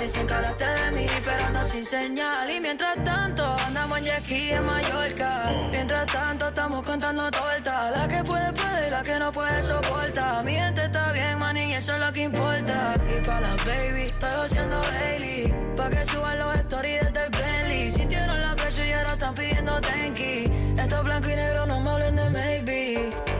Dicen 0.01 0.25
que 0.25 0.33
hablaste 0.33 0.65
de 0.65 0.91
mí, 0.91 1.07
pero 1.25 1.45
ando 1.45 1.65
sin 1.65 1.83
señal. 1.83 2.49
Y 2.49 2.61
mientras 2.61 3.03
tanto, 3.03 3.43
andamos 3.65 3.97
en 3.97 4.11
aquí 4.11 4.51
en 4.51 4.65
Mallorca. 4.65 5.51
Mientras 5.69 6.05
tanto, 6.05 6.47
estamos 6.47 6.85
contando 6.85 7.29
torta. 7.29 7.91
La 7.91 8.07
que 8.07 8.23
puede, 8.23 8.53
puede 8.53 8.87
y 8.87 8.91
la 8.91 9.03
que 9.03 9.19
no 9.19 9.29
puede, 9.33 9.61
soporta. 9.61 10.41
Mi 10.43 10.53
gente 10.53 10.85
está 10.85 11.11
bien, 11.11 11.37
man, 11.37 11.57
y 11.57 11.73
eso 11.73 11.95
es 11.95 11.99
lo 11.99 12.13
que 12.13 12.23
importa. 12.23 12.95
Y 13.13 13.19
para 13.25 13.41
las 13.41 13.65
baby, 13.65 14.03
estoy 14.03 14.29
haciendo 14.45 14.81
daily. 14.81 15.53
Pa' 15.75 15.89
que 15.89 16.05
suban 16.05 16.39
los 16.39 16.55
stories 16.55 17.03
desde 17.03 17.25
el 17.25 17.29
Bentley. 17.31 17.91
Sintieron 17.91 18.41
la 18.41 18.55
presión 18.55 18.87
y 18.87 18.93
ahora 18.93 19.13
están 19.13 19.35
pidiendo 19.35 19.81
tenki. 19.81 20.49
Esto 20.77 21.03
blanco 21.03 21.29
y 21.29 21.35
negro, 21.35 21.65
no 21.65 21.81
me 21.81 21.89
hablen 21.89 22.15
de 22.15 22.29
maybe. 22.29 23.36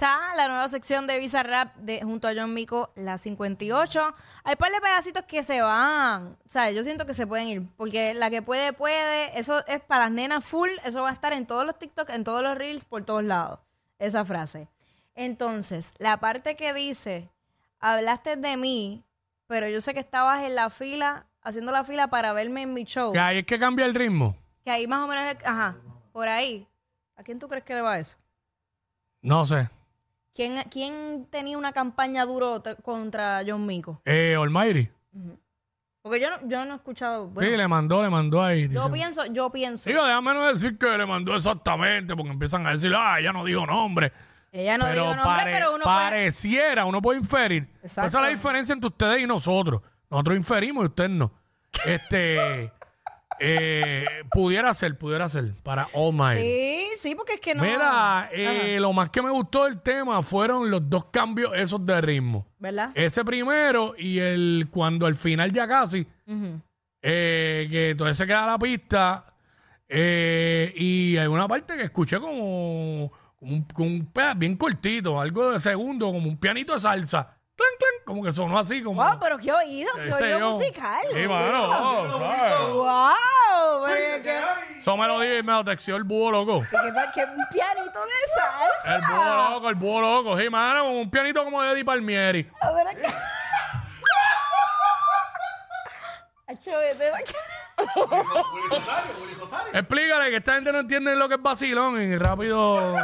Está 0.00 0.34
la 0.34 0.48
nueva 0.48 0.66
sección 0.70 1.06
de 1.06 1.18
Visa 1.18 1.42
Rap 1.42 1.76
de, 1.76 2.00
junto 2.00 2.26
a 2.26 2.32
John 2.34 2.54
Mico, 2.54 2.90
la 2.96 3.18
58. 3.18 4.14
Hay 4.44 4.56
par 4.56 4.72
de 4.72 4.80
pedacitos 4.80 5.24
que 5.24 5.42
se 5.42 5.60
van. 5.60 6.38
O 6.46 6.48
sea, 6.48 6.70
yo 6.70 6.82
siento 6.82 7.04
que 7.04 7.12
se 7.12 7.26
pueden 7.26 7.48
ir. 7.48 7.62
Porque 7.76 8.14
la 8.14 8.30
que 8.30 8.40
puede, 8.40 8.72
puede. 8.72 9.38
Eso 9.38 9.62
es 9.66 9.82
para 9.82 10.04
las 10.04 10.12
nenas 10.12 10.42
full. 10.42 10.70
Eso 10.86 11.02
va 11.02 11.10
a 11.10 11.12
estar 11.12 11.34
en 11.34 11.44
todos 11.44 11.66
los 11.66 11.78
TikTok, 11.78 12.08
en 12.08 12.24
todos 12.24 12.42
los 12.42 12.56
Reels, 12.56 12.86
por 12.86 13.04
todos 13.04 13.22
lados. 13.22 13.58
Esa 13.98 14.24
frase. 14.24 14.68
Entonces, 15.14 15.92
la 15.98 16.16
parte 16.16 16.56
que 16.56 16.72
dice, 16.72 17.28
hablaste 17.78 18.36
de 18.36 18.56
mí, 18.56 19.04
pero 19.48 19.68
yo 19.68 19.82
sé 19.82 19.92
que 19.92 20.00
estabas 20.00 20.44
en 20.44 20.54
la 20.54 20.70
fila, 20.70 21.26
haciendo 21.42 21.72
la 21.72 21.84
fila 21.84 22.08
para 22.08 22.32
verme 22.32 22.62
en 22.62 22.72
mi 22.72 22.84
show. 22.84 23.12
Que 23.12 23.18
ahí 23.18 23.38
es 23.40 23.44
que 23.44 23.58
cambia 23.58 23.84
el 23.84 23.94
ritmo. 23.94 24.34
Que 24.64 24.70
ahí 24.70 24.86
más 24.86 25.04
o 25.04 25.06
menos, 25.06 25.36
ajá, 25.44 25.76
por 26.10 26.26
ahí. 26.26 26.66
¿A 27.16 27.22
quién 27.22 27.38
tú 27.38 27.48
crees 27.48 27.64
que 27.64 27.74
le 27.74 27.82
va 27.82 27.98
eso? 27.98 28.16
No 29.20 29.44
sé. 29.44 29.68
¿Quién, 30.34 30.62
quién 30.70 31.26
tenía 31.30 31.58
una 31.58 31.72
campaña 31.72 32.24
duro 32.24 32.62
contra 32.82 33.42
John 33.46 33.66
Mico? 33.66 34.00
Eh, 34.04 34.36
Almighty. 34.38 34.88
Porque 36.02 36.20
yo 36.20 36.30
no, 36.30 36.48
yo 36.48 36.64
no 36.64 36.72
he 36.72 36.76
escuchado. 36.76 37.26
bueno, 37.28 37.50
sí, 37.50 37.56
le 37.56 37.68
mandó, 37.68 38.02
le 38.02 38.08
mandó 38.08 38.42
ahí. 38.42 38.68
yo 38.68 38.90
pienso, 38.90 39.26
yo 39.26 39.50
pienso. 39.50 39.90
Digo, 39.90 40.02
déjame 40.04 40.32
no 40.32 40.46
decir 40.46 40.78
que 40.78 40.86
le 40.96 41.04
mandó 41.04 41.36
exactamente, 41.36 42.16
porque 42.16 42.32
empiezan 42.32 42.66
a 42.66 42.70
decir, 42.72 42.92
ah, 42.96 43.18
ella 43.20 43.32
no 43.32 43.44
dijo 43.44 43.66
nombre. 43.66 44.12
Ella 44.52 44.78
no 44.78 44.86
pero 44.86 45.02
dijo 45.02 45.14
nombre, 45.16 45.24
pare- 45.36 45.52
pero 45.52 45.74
uno 45.74 45.84
puede- 45.84 45.96
pareciera, 45.96 46.84
uno 46.86 47.02
puede 47.02 47.18
inferir. 47.18 47.68
Exacto. 47.82 48.08
Esa 48.08 48.18
es 48.18 48.24
la 48.24 48.28
diferencia 48.30 48.72
entre 48.72 48.88
ustedes 48.88 49.20
y 49.20 49.26
nosotros. 49.26 49.82
Nosotros 50.08 50.36
inferimos 50.38 50.84
y 50.84 50.86
ustedes 50.86 51.10
no. 51.10 51.32
Este, 51.84 52.72
eh, 53.40 54.04
pudiera 54.30 54.72
ser, 54.74 54.96
pudiera 54.98 55.28
ser, 55.28 55.54
para 55.62 55.88
All 55.94 56.14
Might. 56.14 56.38
Sí, 56.38 56.86
sí, 56.96 57.14
porque 57.14 57.34
es 57.34 57.40
que 57.40 57.54
no. 57.54 57.62
Mira, 57.62 58.28
eh, 58.32 58.78
lo 58.80 58.92
más 58.92 59.10
que 59.10 59.22
me 59.22 59.30
gustó 59.30 59.64
del 59.64 59.80
tema 59.80 60.22
fueron 60.22 60.70
los 60.70 60.88
dos 60.88 61.06
cambios 61.06 61.52
esos 61.54 61.84
de 61.84 62.00
ritmo. 62.00 62.46
¿Verdad? 62.58 62.90
Ese 62.94 63.24
primero 63.24 63.94
y 63.96 64.18
el 64.18 64.68
cuando 64.70 65.06
al 65.06 65.14
final 65.14 65.52
ya 65.52 65.66
casi, 65.66 66.06
Ujú. 66.26 66.60
eh, 67.02 67.66
que 67.70 67.90
entonces 67.90 68.16
se 68.18 68.26
queda 68.26 68.46
la 68.46 68.58
pista 68.58 69.24
eh, 69.88 70.72
y 70.76 71.16
hay 71.16 71.26
una 71.26 71.48
parte 71.48 71.76
que 71.76 71.84
escuché 71.84 72.20
como, 72.20 73.10
como 73.36 73.52
un, 73.54 73.62
como 73.64 73.88
un 73.88 74.06
peda- 74.06 74.34
bien 74.34 74.56
cortito, 74.56 75.20
algo 75.20 75.50
de 75.52 75.60
segundo, 75.60 76.06
como 76.12 76.28
un 76.28 76.36
pianito 76.36 76.74
de 76.74 76.78
salsa. 76.78 77.36
Como 78.04 78.22
que 78.22 78.32
sonó 78.32 78.58
así, 78.58 78.82
como... 78.82 79.02
Wow, 79.02 79.18
pero 79.20 79.38
qué 79.38 79.52
oído, 79.52 79.90
qué 79.94 80.12
oído 80.12 80.38
yo. 80.38 80.50
musical. 80.50 81.00
Sí, 81.12 81.28
mano, 81.28 81.64
oh, 81.64 82.18
¿sabes? 82.18 82.72
Wow, 82.72 83.84
pero 83.86 84.22
qué, 84.22 84.40
Eso 84.78 84.96
me 84.96 85.06
lo 85.06 85.20
dije 85.20 85.38
y 85.38 85.42
me 85.42 85.52
lo 85.52 85.64
texteó 85.64 85.96
el 85.96 86.04
búho 86.04 86.30
loco. 86.30 86.64
qué, 86.70 86.76
qué 87.14 87.24
un 87.24 87.46
pianito 87.50 88.00
de 88.04 88.12
salsa. 88.34 88.94
El 88.96 89.02
búho 89.02 89.52
loco, 89.52 89.68
el 89.68 89.74
búho 89.74 90.00
loco. 90.00 90.38
Sí, 90.38 90.48
mano, 90.50 90.84
como 90.84 91.00
un 91.00 91.10
pianito 91.10 91.44
como 91.44 91.62
de 91.62 91.72
Eddie 91.72 91.84
Palmieri. 91.84 92.50
A 92.60 92.72
ver 92.72 92.88
acá. 92.88 93.14
Explícale 99.72 100.30
que 100.30 100.36
esta 100.36 100.54
gente 100.54 100.72
no 100.72 100.80
entiende 100.80 101.14
lo 101.16 101.28
que 101.28 101.34
es 101.34 101.42
vacilón 101.42 102.00
y 102.00 102.16
rápido. 102.16 102.96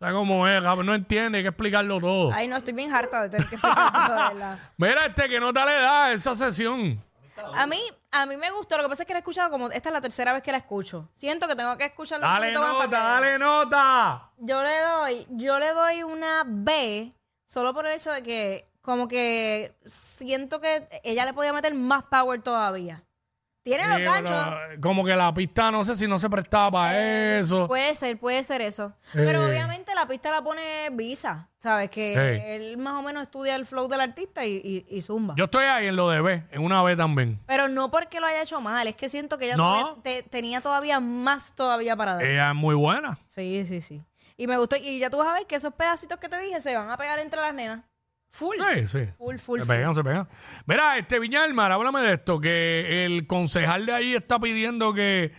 O 0.00 0.04
sea, 0.04 0.12
como 0.12 0.46
es, 0.46 0.62
no 0.62 0.94
entiende, 0.94 1.38
hay 1.38 1.44
que 1.44 1.48
explicarlo 1.48 2.00
todo. 2.00 2.30
Ay, 2.32 2.46
no, 2.46 2.56
estoy 2.56 2.72
bien 2.72 2.92
harta 2.94 3.22
de 3.22 3.30
tener 3.30 3.48
que 3.48 3.54
explicar 3.56 4.08
de 4.08 4.14
verdad. 4.34 4.58
Mira, 4.76 5.06
este 5.06 5.28
que 5.28 5.40
nota 5.40 5.64
le 5.66 5.72
da 5.72 6.12
esa 6.12 6.36
sesión. 6.36 7.02
A 7.54 7.66
mí, 7.66 7.80
a 8.12 8.24
mí 8.26 8.36
me 8.36 8.50
gustó. 8.52 8.76
Lo 8.76 8.84
que 8.84 8.88
pasa 8.90 9.02
es 9.02 9.06
que 9.08 9.12
la 9.12 9.18
he 9.18 9.22
escuchado 9.22 9.50
como... 9.50 9.68
Esta 9.70 9.88
es 9.88 9.92
la 9.92 10.00
tercera 10.00 10.32
vez 10.32 10.42
que 10.42 10.52
la 10.52 10.58
escucho. 10.58 11.08
Siento 11.16 11.48
que 11.48 11.56
tengo 11.56 11.76
que 11.76 11.84
escucharla 11.86 12.26
un 12.28 12.32
Dale 12.34 12.46
poquito 12.46 12.60
más 12.60 12.72
nota, 12.74 12.90
para 12.90 13.16
que- 13.20 13.26
dale 13.26 13.38
nota. 13.38 14.30
Yo 14.38 14.62
le 14.62 14.78
doy... 14.80 15.26
Yo 15.30 15.58
le 15.58 15.72
doy 15.72 16.02
una 16.04 16.44
B 16.46 17.12
solo 17.44 17.74
por 17.74 17.86
el 17.86 17.96
hecho 17.96 18.12
de 18.12 18.22
que 18.22 18.68
como 18.82 19.08
que 19.08 19.74
siento 19.84 20.60
que 20.60 20.88
ella 21.02 21.24
le 21.24 21.32
podía 21.34 21.52
meter 21.52 21.74
más 21.74 22.04
power 22.04 22.40
todavía. 22.40 23.02
Tiene 23.68 23.86
los 23.88 23.96
Sí, 23.98 24.02
ganchos. 24.04 24.46
pero, 24.68 24.80
como 24.80 25.04
que 25.04 25.14
la 25.16 25.32
pista, 25.34 25.70
no 25.70 25.84
sé 25.84 25.94
si 25.96 26.06
no 26.06 26.18
se 26.18 26.28
prestaba 26.30 26.70
para 26.70 27.38
eso. 27.38 27.66
Puede 27.66 27.94
ser, 27.94 28.18
puede 28.18 28.42
ser 28.42 28.60
eso. 28.62 28.92
Pero 29.12 29.42
Eh. 29.44 29.50
obviamente 29.50 29.94
la 29.94 30.06
pista 30.06 30.30
la 30.30 30.42
pone 30.42 30.88
Visa, 30.92 31.48
¿sabes? 31.58 31.90
Que 31.90 32.14
Hey. 32.16 32.42
él 32.46 32.76
más 32.78 32.94
o 32.94 33.02
menos 33.02 33.22
estudia 33.24 33.54
el 33.56 33.66
flow 33.66 33.88
del 33.88 34.00
artista 34.00 34.44
y, 34.44 34.60
y- 34.64 34.86
y 34.96 35.02
zumba. 35.02 35.34
Yo 35.36 35.44
estoy 35.44 35.64
ahí 35.64 35.86
en 35.86 35.96
lo 35.96 36.08
de 36.10 36.20
B, 36.20 36.44
en 36.50 36.62
una 36.62 36.82
B 36.82 36.96
también. 36.96 37.40
Pero 37.46 37.68
no 37.68 37.90
porque 37.90 38.20
lo 38.20 38.26
haya 38.26 38.42
hecho 38.42 38.60
mal, 38.60 38.86
es 38.86 38.96
que 38.96 39.08
siento 39.08 39.38
que 39.38 39.46
ella 39.46 39.56
No. 39.56 39.64
todavía 39.64 40.02
te- 40.02 40.22
tenía 40.28 40.60
todavía 40.60 41.00
más 41.00 41.54
todavía 41.54 41.96
para 41.96 42.14
dar. 42.14 42.24
Ella 42.24 42.48
es 42.50 42.54
muy 42.54 42.74
buena. 42.74 43.18
Sí, 43.28 43.64
sí, 43.66 43.80
sí. 43.80 44.02
Y 44.36 44.46
me 44.46 44.56
gustó. 44.56 44.76
Y 44.76 44.98
ya 45.00 45.10
tú 45.10 45.16
vas 45.18 45.28
a 45.28 45.32
ver 45.32 45.46
que 45.46 45.56
esos 45.56 45.74
pedacitos 45.74 46.18
que 46.18 46.28
te 46.28 46.38
dije 46.38 46.60
se 46.60 46.76
van 46.76 46.90
a 46.90 46.96
pegar 46.96 47.18
entre 47.18 47.40
las 47.40 47.52
nenas. 47.52 47.80
Full. 48.28 48.56
Sí, 48.56 48.86
sí. 48.86 48.98
Full, 49.16 49.36
full, 49.38 49.60
Se 49.60 49.66
full. 49.66 49.74
pegan, 49.74 49.94
se 49.94 50.04
pegan. 50.04 50.28
Mira, 50.66 50.98
este 50.98 51.18
Viñalmar, 51.18 51.72
háblame 51.72 52.00
de 52.02 52.14
esto, 52.14 52.40
que 52.40 53.04
el 53.06 53.26
concejal 53.26 53.86
de 53.86 53.92
ahí 53.92 54.14
está 54.14 54.38
pidiendo 54.38 54.92
que, 54.92 55.32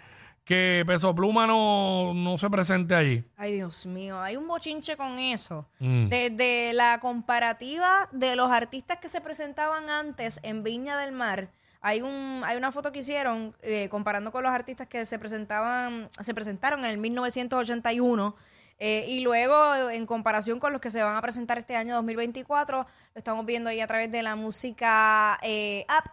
que 0.44 0.84
Peso 0.88 1.14
Pluma 1.14 1.46
no, 1.46 2.14
no 2.16 2.38
se 2.38 2.50
presente 2.50 2.96
allí. 2.96 3.24
Ay, 3.38 3.54
Dios 3.54 3.86
mío, 3.86 4.20
hay 4.20 4.36
un 4.38 4.48
bochinche 4.48 4.98
con 4.98 5.20
eso. 5.20 5.70
Mm. 5.80 6.08
Desde 6.10 6.74
la 6.74 7.00
comparativa 7.00 8.10
de 8.12 8.36
los 8.36 8.52
artistas 8.52 8.98
que 8.98 9.08
se 9.08 9.22
presentaban 9.22 9.90
antes 9.90 10.40
en 10.44 10.64
Viña 10.64 10.98
del 10.98 11.12
Mar, 11.12 11.52
hay 11.82 12.02
un 12.02 12.42
hay 12.46 12.58
una 12.58 12.72
foto 12.74 12.92
que 12.92 13.00
hicieron 13.00 13.56
eh, 13.62 13.88
comparando 13.90 14.32
con 14.34 14.44
los 14.44 14.52
artistas 14.52 14.88
que 14.88 15.06
se 15.06 15.18
presentaban 15.18 16.10
se 16.20 16.34
presentaron 16.34 16.82
en 16.82 16.92
el 16.92 16.98
1981 16.98 18.36
eh, 18.80 19.06
y 19.08 19.20
luego 19.22 19.90
en 19.90 20.06
comparación 20.06 20.60
con 20.60 20.72
los 20.72 20.82
que 20.82 20.90
se 20.90 21.04
van 21.04 21.16
a 21.18 21.22
presentar 21.22 21.58
este 21.58 21.76
año 21.76 21.96
2024 21.96 22.78
lo 22.80 22.88
estamos 23.14 23.46
viendo 23.46 23.70
ahí 23.70 23.82
a 23.82 23.88
través 23.88 24.12
de 24.12 24.24
la 24.24 24.36
música 24.36 25.38
eh, 25.42 25.86
app. 25.88 26.06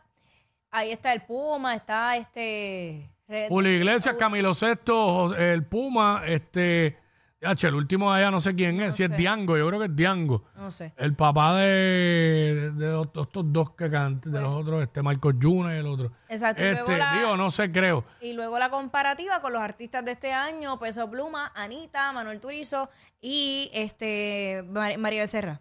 Ahí 0.71 0.91
está 0.93 1.13
el 1.13 1.23
Puma 1.23 1.75
está 1.77 2.17
este 2.17 3.09
Julio 3.49 3.73
Iglesias, 3.73 4.15
Camilo 4.19 4.51
José- 4.51 5.53
el 5.53 5.65
Puma, 5.65 6.23
este... 6.27 6.99
H, 7.43 7.69
el 7.69 7.75
último 7.75 8.13
de 8.13 8.21
allá 8.21 8.31
no 8.31 8.41
sé 8.41 8.55
quién 8.55 8.81
es, 8.81 8.97
si 8.97 9.03
es. 9.05 9.15
Diango, 9.17 9.59
yo 9.59 9.69
creo 9.69 9.79
que 9.81 9.87
es 9.87 9.95
Diango. 9.97 10.45
no 10.57 10.71
sé 10.71 10.95
El 10.97 11.15
papá 11.15 11.55
de, 11.57 12.71
de 12.75 13.01
estos 13.03 13.53
dos 13.53 13.73
que 13.73 13.91
cantan, 13.91 14.33
de 14.33 14.41
los 14.41 14.55
otros, 14.55 14.83
este 14.83 15.03
Marcos 15.03 15.35
Juna 15.41 15.75
y 15.77 15.79
el 15.81 15.87
otro. 15.87 16.13
Exacto, 16.29 16.65
Este, 16.65 16.97
la- 16.97 17.13
digo, 17.19 17.37
no 17.37 17.51
sé, 17.51 17.71
creo. 17.71 18.05
Y 18.23 18.33
luego 18.33 18.59
la 18.59 18.71
comparativa 18.71 19.41
con 19.43 19.53
los 19.53 19.61
artistas 19.63 20.05
de 20.05 20.13
este 20.13 20.33
año, 20.33 20.79
Peso 20.79 21.11
Pluma, 21.11 21.53
Anita, 21.55 22.11
Manuel 22.13 22.41
Turizo 22.41 22.89
y 23.21 23.71
este 23.75 24.65
Mar- 24.69 24.97
María 24.99 25.21
Becerra. 25.23 25.61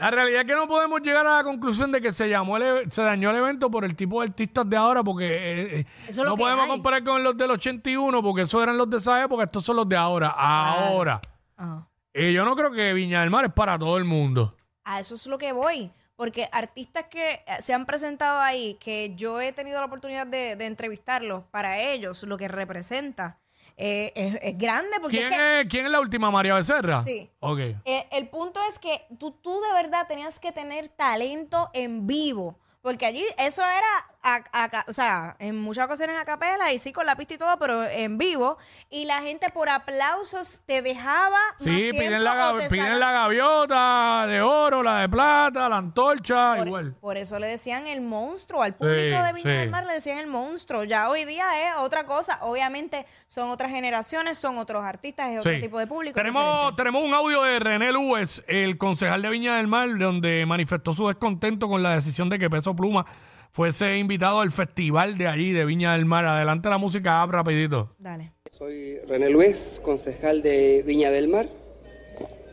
La 0.00 0.10
realidad 0.10 0.40
es 0.40 0.46
que 0.46 0.54
no 0.54 0.66
podemos 0.66 1.00
llegar 1.02 1.26
a 1.26 1.36
la 1.36 1.44
conclusión 1.44 1.92
de 1.92 2.00
que 2.00 2.10
se 2.10 2.28
llamó 2.28 2.56
el 2.56 2.62
e- 2.62 2.90
se 2.90 3.02
dañó 3.02 3.30
el 3.30 3.36
evento 3.36 3.70
por 3.70 3.84
el 3.84 3.94
tipo 3.94 4.20
de 4.22 4.28
artistas 4.28 4.68
de 4.68 4.76
ahora, 4.76 5.04
porque 5.04 5.26
eh, 5.26 5.80
eh, 5.80 5.86
Eso 6.08 6.22
es 6.22 6.24
lo 6.24 6.30
no 6.30 6.34
podemos 6.36 6.64
hay. 6.64 6.70
comparar 6.70 7.04
con 7.04 7.22
los 7.22 7.36
del 7.36 7.50
81, 7.50 8.22
porque 8.22 8.42
esos 8.42 8.62
eran 8.62 8.78
los 8.78 8.88
de 8.88 8.96
esa 8.96 9.22
época, 9.22 9.44
estos 9.44 9.62
son 9.64 9.76
los 9.76 9.88
de 9.88 9.96
ahora. 9.96 10.28
Ahora. 10.30 11.20
Ajá. 11.56 11.86
Eh, 12.14 12.32
yo 12.32 12.44
no 12.44 12.56
creo 12.56 12.72
que 12.72 12.92
Viña 12.94 13.20
del 13.20 13.30
Mar 13.30 13.44
es 13.44 13.52
para 13.52 13.78
todo 13.78 13.98
el 13.98 14.04
mundo. 14.04 14.56
A 14.84 15.00
eso 15.00 15.14
es 15.14 15.26
lo 15.26 15.36
que 15.38 15.52
voy. 15.52 15.92
Porque 16.16 16.48
artistas 16.52 17.04
que 17.10 17.32
eh, 17.32 17.42
se 17.60 17.72
han 17.72 17.86
presentado 17.86 18.40
ahí, 18.40 18.76
que 18.80 19.14
yo 19.16 19.40
he 19.40 19.52
tenido 19.52 19.80
la 19.80 19.86
oportunidad 19.86 20.26
de, 20.26 20.56
de 20.56 20.66
entrevistarlos, 20.66 21.44
para 21.50 21.78
ellos 21.78 22.22
lo 22.24 22.36
que 22.36 22.48
representa 22.48 23.38
eh, 23.76 24.12
es, 24.14 24.38
es 24.42 24.58
grande. 24.58 24.98
Porque 25.00 25.18
¿Quién 25.18 25.32
es 25.32 25.38
que 25.38 25.60
es, 25.60 25.66
¿Quién 25.68 25.86
es 25.86 25.92
la 25.92 26.00
última, 26.00 26.30
María 26.30 26.54
Becerra? 26.54 27.02
Sí. 27.02 27.28
Ok. 27.40 27.58
Eh, 27.84 28.06
el 28.12 28.28
punto 28.28 28.60
es 28.68 28.78
que 28.78 29.06
tú, 29.18 29.32
tú 29.32 29.60
de 29.60 29.72
verdad 29.72 30.06
tenías 30.06 30.38
que 30.38 30.52
tener 30.52 30.88
talento 30.88 31.70
en 31.72 32.06
vivo 32.06 32.56
Porque 32.82 33.04
allí 33.04 33.24
eso 33.36 33.62
era, 33.62 34.08
a- 34.22 34.42
a 34.52 34.84
o 34.88 34.92
sea, 34.94 35.36
en 35.38 35.58
muchas 35.58 35.84
ocasiones 35.84 36.16
a 36.16 36.24
capela 36.24 36.72
y 36.72 36.78
sí 36.78 36.92
con 36.92 37.04
la 37.04 37.14
pista 37.14 37.34
y 37.34 37.38
todo, 37.38 37.58
pero 37.58 37.84
en 37.84 38.16
vivo. 38.16 38.56
Y 38.88 39.04
la 39.04 39.20
gente 39.20 39.50
por 39.50 39.68
aplausos 39.68 40.62
te 40.64 40.80
dejaba. 40.80 41.36
Sí, 41.60 41.90
piden 41.92 42.24
la, 42.24 42.54
piden 42.70 42.98
la 42.98 43.12
gaviota 43.12 44.26
de 44.26 44.40
oro, 44.40 44.82
la 44.82 44.96
de 45.00 45.08
plata, 45.08 45.68
la 45.68 45.76
antorcha, 45.76 46.54
Por, 46.56 46.66
igual. 46.68 46.94
por 47.00 47.16
eso 47.18 47.38
le 47.38 47.48
decían 47.48 47.86
el 47.86 48.00
monstruo. 48.00 48.62
Al 48.62 48.74
público 48.74 49.16
Sí, 49.18 49.26
de 49.26 49.32
Viña 49.34 49.42
sí. 49.42 49.58
del 49.58 49.70
Mar 49.70 49.84
le 49.84 49.92
decían 49.92 50.18
el 50.18 50.26
monstruo. 50.26 50.84
Ya 50.84 51.08
hoy 51.10 51.24
día 51.26 51.44
es 51.68 51.74
otra 51.78 52.04
cosa. 52.06 52.38
Obviamente 52.42 53.04
son 53.26 53.50
otras 53.50 53.70
generaciones, 53.70 54.38
son 54.38 54.56
otros 54.58 54.82
artistas, 54.84 55.28
es 55.30 55.40
otro 55.40 55.52
Sí. 55.52 55.60
tipo 55.60 55.78
de 55.78 55.86
público. 55.86 56.14
Tenemos, 56.14 56.42
diferente. 56.44 56.76
tenemos 56.76 57.02
un 57.04 57.12
audio 57.14 57.42
de 57.42 57.58
René 57.58 57.92
Lues, 57.92 58.42
el 58.48 58.78
concejal 58.78 59.20
de 59.22 59.28
Viña 59.28 59.56
del 59.56 59.66
Mar, 59.66 59.88
donde 59.98 60.46
manifestó 60.46 60.92
su 60.94 61.06
descontento 61.08 61.68
con 61.68 61.82
la 61.82 61.90
decisión 61.94 62.28
de 62.30 62.38
que 62.38 62.48
Peso 62.48 62.69
Pluma 62.74 63.06
fuese 63.52 63.98
invitado 63.98 64.40
al 64.40 64.50
festival 64.50 65.18
de 65.18 65.26
allí, 65.26 65.52
de 65.52 65.64
Viña 65.64 65.92
del 65.92 66.04
Mar. 66.04 66.24
Adelante 66.24 66.68
la 66.68 66.78
música, 66.78 67.22
app, 67.22 67.30
rapidito. 67.30 67.94
Dale. 67.98 68.32
Soy 68.50 68.98
René 69.06 69.30
Luez, 69.30 69.80
concejal 69.80 70.42
de 70.42 70.82
Viña 70.86 71.10
del 71.10 71.28
Mar, 71.28 71.48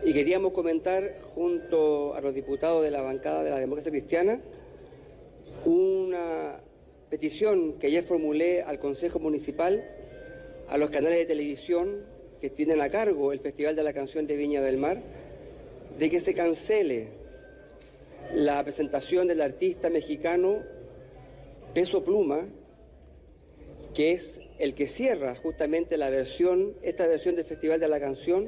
y 0.03 0.13
queríamos 0.13 0.53
comentar 0.53 1.19
junto 1.35 2.15
a 2.15 2.21
los 2.21 2.33
diputados 2.33 2.83
de 2.83 2.91
la 2.91 3.01
bancada 3.01 3.43
de 3.43 3.49
la 3.49 3.59
democracia 3.59 3.91
cristiana 3.91 4.39
una 5.65 6.61
petición 7.09 7.73
que 7.79 7.87
ayer 7.87 8.03
formulé 8.03 8.61
al 8.61 8.79
Consejo 8.79 9.19
Municipal, 9.19 9.83
a 10.69 10.77
los 10.77 10.89
canales 10.89 11.17
de 11.19 11.25
televisión 11.25 12.05
que 12.41 12.49
tienen 12.49 12.81
a 12.81 12.89
cargo 12.89 13.33
el 13.33 13.39
Festival 13.39 13.75
de 13.75 13.83
la 13.83 13.93
Canción 13.93 14.27
de 14.27 14.37
Viña 14.37 14.61
del 14.61 14.77
Mar, 14.77 15.01
de 15.97 16.09
que 16.09 16.19
se 16.19 16.33
cancele 16.33 17.09
la 18.37 18.63
presentación 18.63 19.27
del 19.27 19.41
artista 19.41 19.89
mexicano 19.89 20.61
Peso 21.73 22.03
Pluma, 22.03 22.47
que 23.95 24.11
es 24.11 24.41
el 24.59 24.75
que 24.75 24.87
cierra 24.87 25.33
justamente 25.33 25.97
la 25.97 26.11
versión, 26.11 26.75
esta 26.83 27.07
versión 27.07 27.35
del 27.35 27.45
Festival 27.45 27.79
de 27.79 27.87
la 27.87 27.99
Canción, 27.99 28.47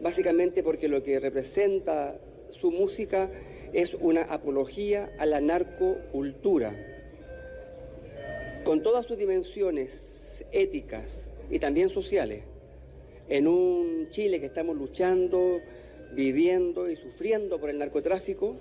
básicamente 0.00 0.64
porque 0.64 0.88
lo 0.88 1.04
que 1.04 1.20
representa 1.20 2.18
su 2.50 2.72
música 2.72 3.30
es 3.72 3.94
una 3.94 4.22
apología 4.22 5.12
a 5.18 5.26
la 5.26 5.40
narcocultura, 5.40 6.74
con 8.64 8.82
todas 8.82 9.06
sus 9.06 9.18
dimensiones 9.18 10.44
éticas 10.50 11.28
y 11.48 11.60
también 11.60 11.90
sociales, 11.90 12.42
en 13.28 13.46
un 13.46 14.08
Chile 14.10 14.40
que 14.40 14.46
estamos 14.46 14.76
luchando, 14.76 15.60
viviendo 16.12 16.90
y 16.90 16.96
sufriendo 16.96 17.60
por 17.60 17.70
el 17.70 17.78
narcotráfico, 17.78 18.56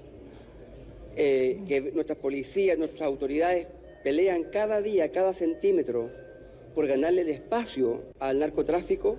eh, 1.19 1.61
que 1.67 1.81
nuestras 1.81 2.19
policías, 2.19 2.77
nuestras 2.77 3.01
autoridades 3.01 3.65
pelean 4.03 4.43
cada 4.43 4.81
día, 4.81 5.11
cada 5.11 5.33
centímetro 5.33 6.11
por 6.75 6.85
ganarle 6.85 7.21
el 7.21 7.29
espacio 7.29 8.03
al 8.19 8.37
narcotráfico, 8.37 9.17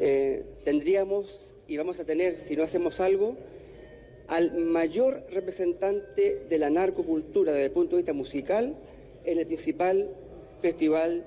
eh, 0.00 0.42
tendríamos 0.64 1.54
y 1.66 1.76
vamos 1.76 2.00
a 2.00 2.06
tener, 2.06 2.36
si 2.36 2.56
no 2.56 2.62
hacemos 2.62 2.98
algo, 3.00 3.36
al 4.28 4.54
mayor 4.54 5.26
representante 5.30 6.46
de 6.48 6.58
la 6.58 6.70
narcocultura 6.70 7.52
desde 7.52 7.66
el 7.66 7.72
punto 7.72 7.96
de 7.96 8.02
vista 8.02 8.14
musical 8.14 8.74
en 9.24 9.38
el 9.38 9.46
principal 9.46 10.08
festival 10.62 11.26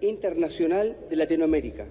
internacional 0.00 0.96
de 1.10 1.16
Latinoamérica. 1.16 1.86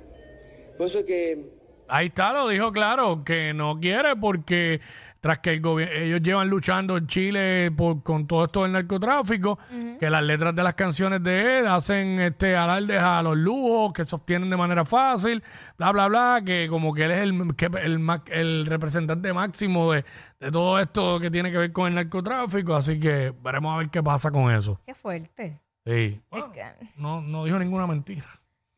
Por 0.77 0.87
eso 0.87 1.05
que 1.05 1.63
Ahí 1.87 2.07
está, 2.07 2.31
lo 2.33 2.47
dijo 2.47 2.71
claro, 2.71 3.23
que 3.25 3.53
no 3.53 3.79
quiere 3.79 4.15
porque 4.15 4.79
tras 5.23 5.39
que 5.39 5.53
el 5.53 5.61
gobi- 5.61 5.87
ellos 5.89 6.21
llevan 6.21 6.49
luchando 6.49 6.97
en 6.97 7.07
Chile 7.07 7.71
por, 7.71 8.03
con 8.03 8.27
todo 8.27 8.43
esto 8.43 8.63
del 8.63 8.73
narcotráfico, 8.73 9.57
que 9.97 10.09
las 10.09 10.21
letras 10.21 10.53
de 10.53 10.63
las 10.63 10.73
canciones 10.73 11.23
de 11.23 11.59
él 11.59 11.67
hacen 11.67 12.19
este 12.19 12.57
alardes 12.57 12.99
a 13.01 13.23
los 13.23 13.37
lujos 13.37 13.93
que 13.93 14.03
se 14.03 14.13
obtienen 14.13 14.49
de 14.49 14.57
manera 14.57 14.83
fácil, 14.83 15.41
bla, 15.77 15.93
bla, 15.93 16.09
bla, 16.09 16.41
que 16.45 16.67
como 16.69 16.93
que 16.93 17.05
él 17.05 17.11
es 17.11 17.19
el, 17.19 17.55
que 17.55 17.69
el, 18.33 18.65
representante 18.65 19.31
máximo 19.31 19.93
de, 19.93 20.03
de 20.41 20.51
todo 20.51 20.77
esto 20.77 21.21
que 21.21 21.31
tiene 21.31 21.51
que 21.53 21.57
ver 21.57 21.71
con 21.71 21.87
el 21.87 21.95
narcotráfico, 21.95 22.75
así 22.75 22.99
que 22.99 23.33
veremos 23.41 23.73
a 23.73 23.77
ver 23.77 23.89
qué 23.89 24.03
pasa 24.03 24.29
con 24.29 24.53
eso. 24.53 24.81
Qué 24.85 24.93
fuerte. 24.93 25.61
Sí. 25.85 26.19
No, 26.97 27.21
no 27.21 27.45
dijo 27.45 27.57
ninguna 27.59 27.87
mentira, 27.87 28.25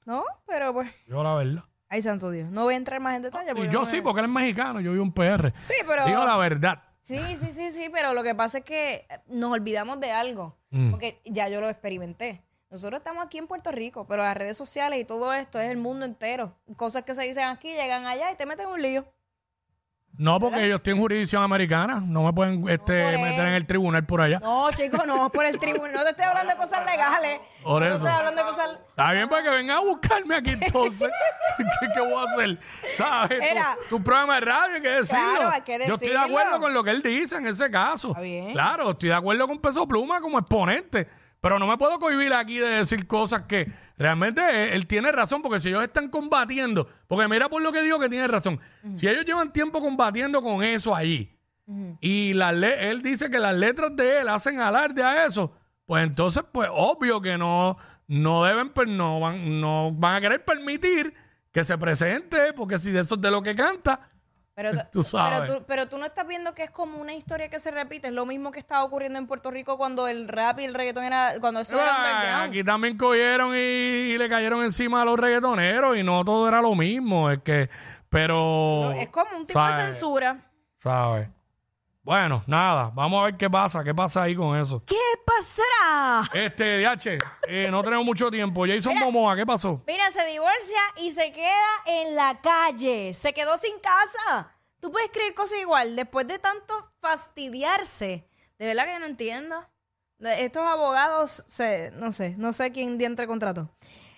no, 0.06 0.24
pero 0.46 0.72
pues. 0.74 0.92
dijo 1.08 1.24
la 1.24 1.34
verdad. 1.34 1.64
Ay, 1.96 2.02
santo 2.02 2.30
Dios. 2.30 2.50
No 2.52 2.64
voy 2.64 2.74
a 2.74 2.78
entrar 2.78 3.00
más 3.00 3.16
en 3.16 3.22
detalle. 3.22 3.56
Porque 3.56 3.72
yo 3.72 3.80
no 3.80 3.86
sí, 3.86 3.96
me- 3.98 4.02
porque 4.02 4.20
él 4.20 4.26
es 4.26 4.32
mexicano, 4.32 4.82
yo 4.82 4.92
vivo 4.92 5.04
en 5.06 5.12
PR. 5.14 5.54
Sí, 5.58 5.74
pero. 5.88 6.06
Digo 6.06 6.26
la 6.26 6.36
verdad. 6.38 6.84
Sí, 7.02 7.18
sí, 7.40 7.52
sí, 7.52 7.72
sí, 7.72 7.90
pero 7.94 8.14
lo 8.14 8.22
que 8.24 8.36
pasa 8.36 8.58
es 8.60 8.64
que 8.66 9.08
nos 9.28 9.52
olvidamos 9.52 10.00
de 10.00 10.12
algo, 10.12 10.58
Mm. 10.72 10.90
porque 10.92 11.22
ya 11.26 11.48
yo 11.48 11.62
lo 11.62 11.70
experimenté. 11.70 12.42
Nosotros 12.70 12.98
estamos 13.00 13.24
aquí 13.26 13.38
en 13.38 13.48
Puerto 13.48 13.72
Rico, 13.72 14.06
pero 14.08 14.24
las 14.24 14.36
redes 14.36 14.58
sociales 14.58 15.00
y 15.00 15.06
todo 15.06 15.32
esto 15.34 15.60
es 15.60 15.70
el 15.70 15.78
mundo 15.78 16.04
entero. 16.06 16.58
Cosas 16.76 17.04
que 17.04 17.16
se 17.16 17.22
dicen 17.24 17.46
aquí 17.46 17.70
llegan 17.70 18.06
allá 18.08 18.32
y 18.32 18.36
te 18.36 18.46
meten 18.46 18.66
en 18.68 18.74
un 18.74 18.82
lío. 18.82 19.06
No, 20.18 20.40
porque 20.40 20.66
ellos 20.66 20.82
tienen 20.82 21.02
jurisdicción 21.02 21.44
americana. 21.44 22.02
No 22.06 22.24
me 22.24 22.32
pueden 22.34 22.68
este, 22.70 23.04
por 23.04 23.12
meter 23.14 23.48
en 23.48 23.54
el 23.54 23.66
tribunal 23.66 24.06
por 24.06 24.22
allá. 24.22 24.40
No, 24.40 24.70
chicos, 24.72 25.06
no, 25.06 25.30
por 25.30 25.46
el 25.46 25.60
tribunal. 25.60 25.94
No 25.94 26.04
te 26.04 26.12
estoy 26.12 26.26
hablando 26.26 26.54
de 26.54 26.58
cosas 26.58 26.86
legales. 26.86 27.40
Por 27.66 27.82
no 27.82 27.88
eso. 27.88 27.96
estoy 27.96 28.12
hablando 28.12 28.44
de 28.44 28.52
cosas. 28.52 28.70
Está 28.90 29.12
bien, 29.14 29.28
para 29.28 29.42
que 29.42 29.50
vengan 29.50 29.78
a 29.78 29.80
buscarme 29.80 30.36
aquí 30.36 30.52
entonces. 30.52 31.10
¿Qué, 31.58 31.88
qué 31.96 32.00
voy 32.00 32.14
a 32.14 32.32
hacer? 32.32 32.60
¿Sabes? 32.94 33.40
Tu- 33.40 33.46
Era- 33.46 33.78
Tu, 33.90 34.04
programa 34.04 34.36
de 34.36 34.42
radio 34.42 34.76
hay 34.76 34.82
que 34.82 34.90
decirlo. 34.90 35.26
Claro, 35.36 35.50
hay 35.50 35.62
que 35.62 35.88
Yo 35.88 35.96
estoy 35.96 36.10
de 36.10 36.18
acuerdo 36.20 36.60
con 36.60 36.74
lo 36.76 36.84
que 36.84 36.92
él 36.92 37.02
dice 37.02 37.38
en 37.38 37.48
ese 37.48 37.72
caso. 37.72 38.10
Está 38.10 38.22
bien. 38.22 38.52
Claro, 38.54 38.92
estoy 38.92 39.10
de 39.10 39.16
acuerdo 39.16 39.48
con 39.48 39.60
Peso 39.60 39.88
Pluma 39.88 40.22
como 40.22 40.38
exponente. 40.38 41.08
Pero 41.42 41.60
no 41.60 41.68
me 41.68 41.78
puedo 41.78 42.00
cohibir 42.00 42.34
aquí 42.34 42.58
de 42.58 42.68
decir 42.68 43.06
cosas 43.08 43.44
que 43.44 43.72
realmente 43.98 44.74
él, 44.76 44.88
tiene 44.88 45.12
razón, 45.12 45.42
porque 45.42 45.60
si 45.60 45.70
ellos 45.70 45.84
están 45.84 46.10
combatiendo, 46.10 46.88
porque 47.08 47.28
mira 47.28 47.50
por 47.50 47.62
lo 47.62 47.72
que 47.72 47.84
digo 47.84 48.00
que 48.00 48.10
tiene 48.10 48.28
razón, 48.28 48.60
si 48.96 49.08
ellos 49.08 49.26
llevan 49.26 49.54
tiempo 49.54 49.80
combatiendo 49.80 50.42
con 50.42 50.64
eso 50.64 50.96
allí, 50.96 51.32
y 52.02 52.34
le- 52.34 52.90
él 52.90 53.02
dice 53.02 53.30
que 53.30 53.40
las 53.40 53.56
letras 53.56 53.96
de 53.96 54.22
él 54.22 54.30
hacen 54.30 54.60
alarde 54.60 55.04
a 55.04 55.26
eso, 55.26 55.52
pues 55.86 56.04
entonces, 56.06 56.44
pues 56.52 56.70
obvio 56.72 57.22
que 57.22 57.38
no, 57.38 57.78
no 58.08 58.44
deben, 58.44 58.70
pues 58.70 58.88
no 58.88 59.20
van, 59.20 59.60
no 59.62 59.92
van 59.94 60.16
a 60.16 60.22
querer 60.22 60.44
permitir 60.46 61.14
que 61.52 61.64
se 61.64 61.78
presente, 61.78 62.54
porque 62.54 62.78
si 62.78 62.92
de 62.92 63.00
eso 63.02 63.16
es 63.16 63.22
de 63.22 63.32
lo 63.32 63.42
que 63.42 63.56
canta, 63.56 64.10
Pero, 64.56 64.72
Tú 64.92 65.04
sabes. 65.04 65.42
Pero, 65.42 65.60
tú, 65.60 65.66
pero 65.68 65.88
tú 65.90 65.98
no 65.98 66.06
estás 66.06 66.26
viendo 66.26 66.54
que 66.54 66.64
es 66.64 66.72
como 66.72 66.98
una 67.00 67.14
historia 67.14 67.50
que 67.50 67.60
se 67.60 67.72
repite. 67.72 68.08
Es 68.08 68.14
lo 68.14 68.26
mismo 68.26 68.52
que 68.52 68.60
estaba 68.60 68.84
ocurriendo 68.86 69.20
en 69.20 69.28
Puerto 69.28 69.52
Rico 69.52 69.78
cuando 69.78 70.08
el 70.08 70.28
rap 70.30 70.60
y 70.60 70.64
el 70.64 70.74
reggaetón 70.74 71.04
era. 71.04 71.34
Cuando 71.42 71.60
eso 71.60 71.76
era 71.80 71.94
Ah, 71.94 72.06
underground. 72.16 72.50
aquí 72.50 72.64
también 72.64 72.98
cogieron 72.98 73.54
y, 73.56 73.60
y 73.60 74.18
le 74.18 74.30
cayeron 74.30 74.64
encima 74.64 75.02
a 75.02 75.06
los 75.06 75.20
reggaetoneros 75.20 75.98
y 75.98 76.04
no 76.04 76.24
todo 76.24 76.48
era 76.48 76.62
lo 76.62 76.74
mismo, 76.74 77.30
es 77.30 77.40
que, 77.44 77.70
pero... 78.10 78.92
Es 78.94 79.10
como 79.10 79.36
un 79.38 79.46
tipo 79.46 79.62
de 79.62 79.74
censura. 79.74 80.38
¿Sabes? 80.80 81.28
Bueno, 82.06 82.44
nada, 82.46 82.92
vamos 82.94 83.20
a 83.20 83.26
ver 83.26 83.36
qué 83.36 83.50
pasa, 83.50 83.84
qué 83.84 83.92
pasa 83.96 84.22
ahí 84.22 84.36
con 84.36 84.56
eso. 84.56 84.80
¿Qué 84.86 84.96
pasará? 85.26 86.30
Este, 86.36 86.78
DH, 86.78 87.18
eh, 87.48 87.68
no 87.72 87.84
tenemos 87.84 88.06
mucho 88.06 88.30
tiempo. 88.30 88.64
Jason 88.68 88.96
Momoa, 89.00 89.36
¿qué 89.36 89.44
pasó? 89.44 89.82
Mira, 89.88 90.12
se 90.12 90.24
divorcia 90.28 90.80
y 90.98 91.10
se 91.10 91.32
queda 91.32 91.66
en 91.88 92.16
la 92.16 92.40
calle. 92.42 93.12
Se 93.12 93.34
quedó 93.34 93.58
sin 93.58 93.80
casa. 93.80 94.56
Tú 94.80 94.92
puedes 94.92 95.10
creer 95.10 95.34
cosas 95.34 95.60
igual 95.60 95.96
después 95.96 96.28
de 96.28 96.38
tanto 96.38 96.76
fastidiarse. 97.02 98.30
De 98.60 98.68
verdad 98.68 98.86
que 98.86 98.92
yo 98.94 99.00
no 99.00 99.08
entiendo. 99.08 99.66
Estos 100.20 100.62
abogados, 100.62 101.44
se, 101.48 101.90
no 101.90 102.12
sé, 102.12 102.36
no 102.38 102.54
sé 102.54 102.72
quién 102.72 103.02
entre 103.02 103.26
contrato. 103.26 103.76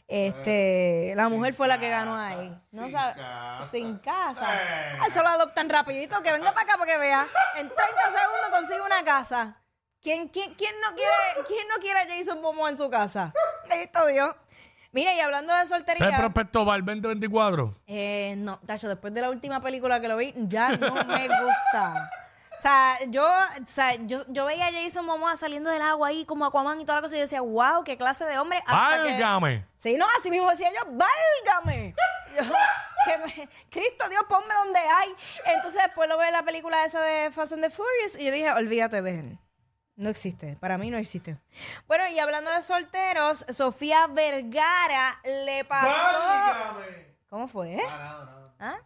Este, 0.08 1.14
la 1.16 1.28
mujer 1.28 1.54
fue 1.54 1.68
la 1.68 1.80
que 1.80 1.90
ganó 1.90 2.16
ahí. 2.16 2.58
No 2.72 2.90
sabe, 2.90 3.22
sin 3.70 3.98
casa. 3.98 4.46
Ah, 4.50 5.06
Eso 5.08 5.22
lo 5.22 5.28
adoptan 5.30 5.70
rapidito, 5.70 6.22
que 6.22 6.32
venga 6.32 6.54
para 6.54 6.62
acá 6.62 6.78
para 6.78 6.92
que 6.92 6.98
vea. 6.98 7.28
En 7.58 7.68
30 7.68 7.84
segundos 7.86 8.50
consigue 8.52 8.82
una 8.82 9.04
casa. 9.04 9.62
¿Quién, 10.02 10.30
quién, 10.30 10.54
quién 10.56 10.74
no 10.82 10.96
quiere, 10.96 11.46
quién 11.48 11.68
no 11.68 11.76
quiere 11.82 12.00
a 12.00 12.08
Jason 12.08 12.42
Momoa 12.42 12.70
en 12.70 12.78
su 12.78 12.90
casa? 12.90 13.34
Listo, 13.70 14.06
Dios. 14.08 14.34
Mira, 14.94 15.14
y 15.14 15.20
hablando 15.20 15.54
de 15.54 15.60
¿Es 15.64 15.72
el 15.72 15.78
soltería. 15.78 16.18
prospecto 16.18 16.66
para 16.66 16.78
el 16.78 16.86
2024? 16.86 17.72
Eh, 17.88 18.36
no, 18.38 18.60
Tacho, 18.66 18.88
después 18.88 19.14
de 19.14 19.22
la 19.22 19.30
última 19.30 19.60
película 19.62 20.00
que 20.00 20.08
lo 20.08 20.16
vi, 20.16 20.34
ya 20.38 20.70
no 20.72 20.94
me 21.04 21.28
gusta. 21.28 22.10
O 22.58 22.62
sea, 22.62 22.98
yo, 23.08 23.24
o 23.24 23.68
sea, 23.68 23.94
yo, 23.96 24.24
yo 24.30 24.46
veía 24.46 24.68
a 24.68 24.72
Jason 24.72 25.06
Momoa 25.06 25.36
saliendo 25.36 25.70
del 25.70 25.82
agua 25.82 26.08
ahí 26.08 26.26
como 26.26 26.46
Aquaman 26.46 26.82
y 26.82 26.86
toda 26.86 26.98
la 26.98 27.02
cosa 27.04 27.16
y 27.16 27.20
decía, 27.20 27.42
wow, 27.42 27.84
qué 27.84 27.98
clase 27.98 28.26
de 28.26 28.40
hombre. 28.40 28.58
Hasta 28.66 29.04
que- 29.04 29.12
¡Válgame! 29.12 29.66
Sí, 29.76 29.96
no, 29.96 30.06
así 30.18 30.32
mismo 30.32 30.50
decía 30.50 30.72
yo, 30.74 30.80
válgame. 30.92 31.94
Yo, 32.36 32.44
que 33.06 33.18
me- 33.20 33.50
Cristo 33.70 34.10
Dios, 34.10 34.24
ponme 34.28 34.54
donde 34.56 34.80
hay. 34.80 35.16
Entonces 35.56 35.82
después 35.84 36.10
lo 36.10 36.18
veo 36.18 36.28
en 36.28 36.34
la 36.34 36.44
película 36.44 36.84
esa 36.84 37.02
de 37.02 37.32
Fast 37.32 37.54
and 37.54 37.64
the 37.64 37.70
Furious 37.70 38.18
y 38.20 38.26
yo 38.26 38.32
dije, 38.32 38.52
olvídate 38.52 39.02
de 39.02 39.20
él. 39.20 39.40
No 39.96 40.10
existe, 40.10 40.56
para 40.60 40.78
mí 40.78 40.92
no 40.92 40.98
existe. 40.98 41.38
Bueno, 41.88 42.08
y 42.08 42.20
hablando 42.20 42.52
de 42.52 42.62
solteros, 42.62 43.46
Sofía 43.50 44.06
Vergara 44.08 45.20
le 45.46 45.66
pasó... 45.66 45.90
¿Cómo 47.30 47.48
fue? 47.48 47.80
¿Ah? 48.60 48.78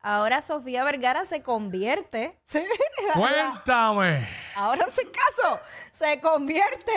Ahora 0.00 0.40
Sofía 0.42 0.84
Vergara 0.84 1.24
se 1.24 1.42
convierte. 1.42 2.38
Cuéntame. 3.14 4.28
Ahora 4.54 4.86
se 4.86 5.02
caso. 5.10 5.60
Se 5.90 6.20
convierte 6.20 6.92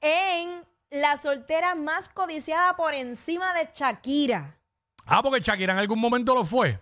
en 0.00 0.64
la 0.90 1.16
soltera 1.16 1.74
más 1.74 2.08
codiciada 2.08 2.76
por 2.76 2.94
encima 2.94 3.52
de 3.54 3.68
Shakira. 3.72 4.56
Ah, 5.06 5.22
porque 5.22 5.40
Shakira 5.40 5.72
en 5.72 5.78
algún 5.80 5.98
momento 6.00 6.34
lo 6.34 6.44
fue. 6.44 6.78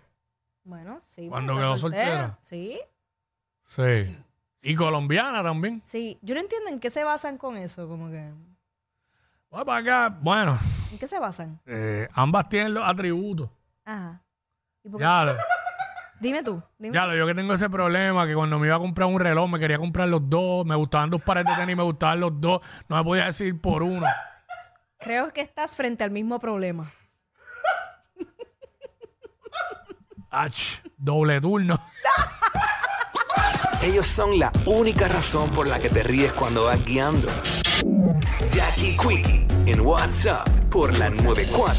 Bueno, 0.63 0.99
sí. 1.01 1.27
Cuando 1.29 1.53
porque 1.53 1.65
quedó 1.65 1.77
soltera. 1.77 2.37
Sí, 2.41 2.79
Sí. 3.67 4.15
Y 4.61 4.75
colombiana 4.75 5.43
también. 5.43 5.81
sí. 5.85 6.17
Yo 6.21 6.35
no 6.35 6.41
entiendo 6.41 6.69
en 6.69 6.79
qué 6.79 6.89
se 6.89 7.03
basan 7.03 7.37
con 7.37 7.57
eso. 7.57 7.87
Como 7.87 8.09
que. 8.09 8.31
Voy 9.49 9.63
para 9.65 9.79
acá. 10.07 10.17
Bueno, 10.21 10.57
¿En 10.91 10.97
qué 10.99 11.07
se 11.07 11.19
basan? 11.19 11.59
eh, 11.65 12.07
ambas 12.13 12.47
tienen 12.49 12.73
los 12.73 12.87
atributos. 12.87 13.49
Ajá. 13.85 14.21
¿Y 14.87 14.89
por 14.89 14.99
qué? 14.99 15.03
Ya 15.03 15.23
lo, 15.25 15.37
Dime 16.19 16.43
tú. 16.43 16.63
Dime. 16.79 16.95
ya 16.95 17.05
lo, 17.05 17.15
yo 17.15 17.27
que 17.27 17.35
tengo 17.35 17.53
ese 17.53 17.69
problema 17.69 18.25
que 18.25 18.33
cuando 18.33 18.57
me 18.57 18.67
iba 18.67 18.77
a 18.77 18.79
comprar 18.79 19.07
un 19.07 19.19
reloj 19.19 19.49
me 19.49 19.59
quería 19.59 19.77
comprar 19.77 20.07
los 20.07 20.27
dos. 20.29 20.65
Me 20.65 20.75
gustaban 20.75 21.09
dos 21.09 21.21
pares 21.21 21.45
de 21.45 21.53
tenis, 21.55 21.75
me 21.75 21.83
gustaban 21.83 22.21
los 22.21 22.39
dos. 22.39 22.61
No 22.87 22.95
me 22.95 23.03
podía 23.03 23.25
decidir 23.25 23.59
por 23.59 23.83
uno. 23.83 24.07
Creo 24.97 25.31
que 25.33 25.41
estás 25.41 25.75
frente 25.75 26.05
al 26.05 26.11
mismo 26.11 26.39
problema. 26.39 26.91
Ach, 30.29 30.79
doble 30.97 31.41
turno. 31.41 31.79
Ellos 33.83 34.07
son 34.07 34.39
la 34.39 34.51
única 34.65 35.07
razón 35.07 35.49
por 35.51 35.67
la 35.67 35.79
que 35.79 35.89
te 35.89 36.01
ríes 36.01 36.31
cuando 36.33 36.63
vas 36.65 36.83
guiando. 36.85 37.27
Jackie 38.51 38.97
Quickie 38.97 39.47
en 39.65 39.81
WhatsApp 39.81 40.47
por 40.69 40.97
la 40.97 41.09
94. 41.09 41.75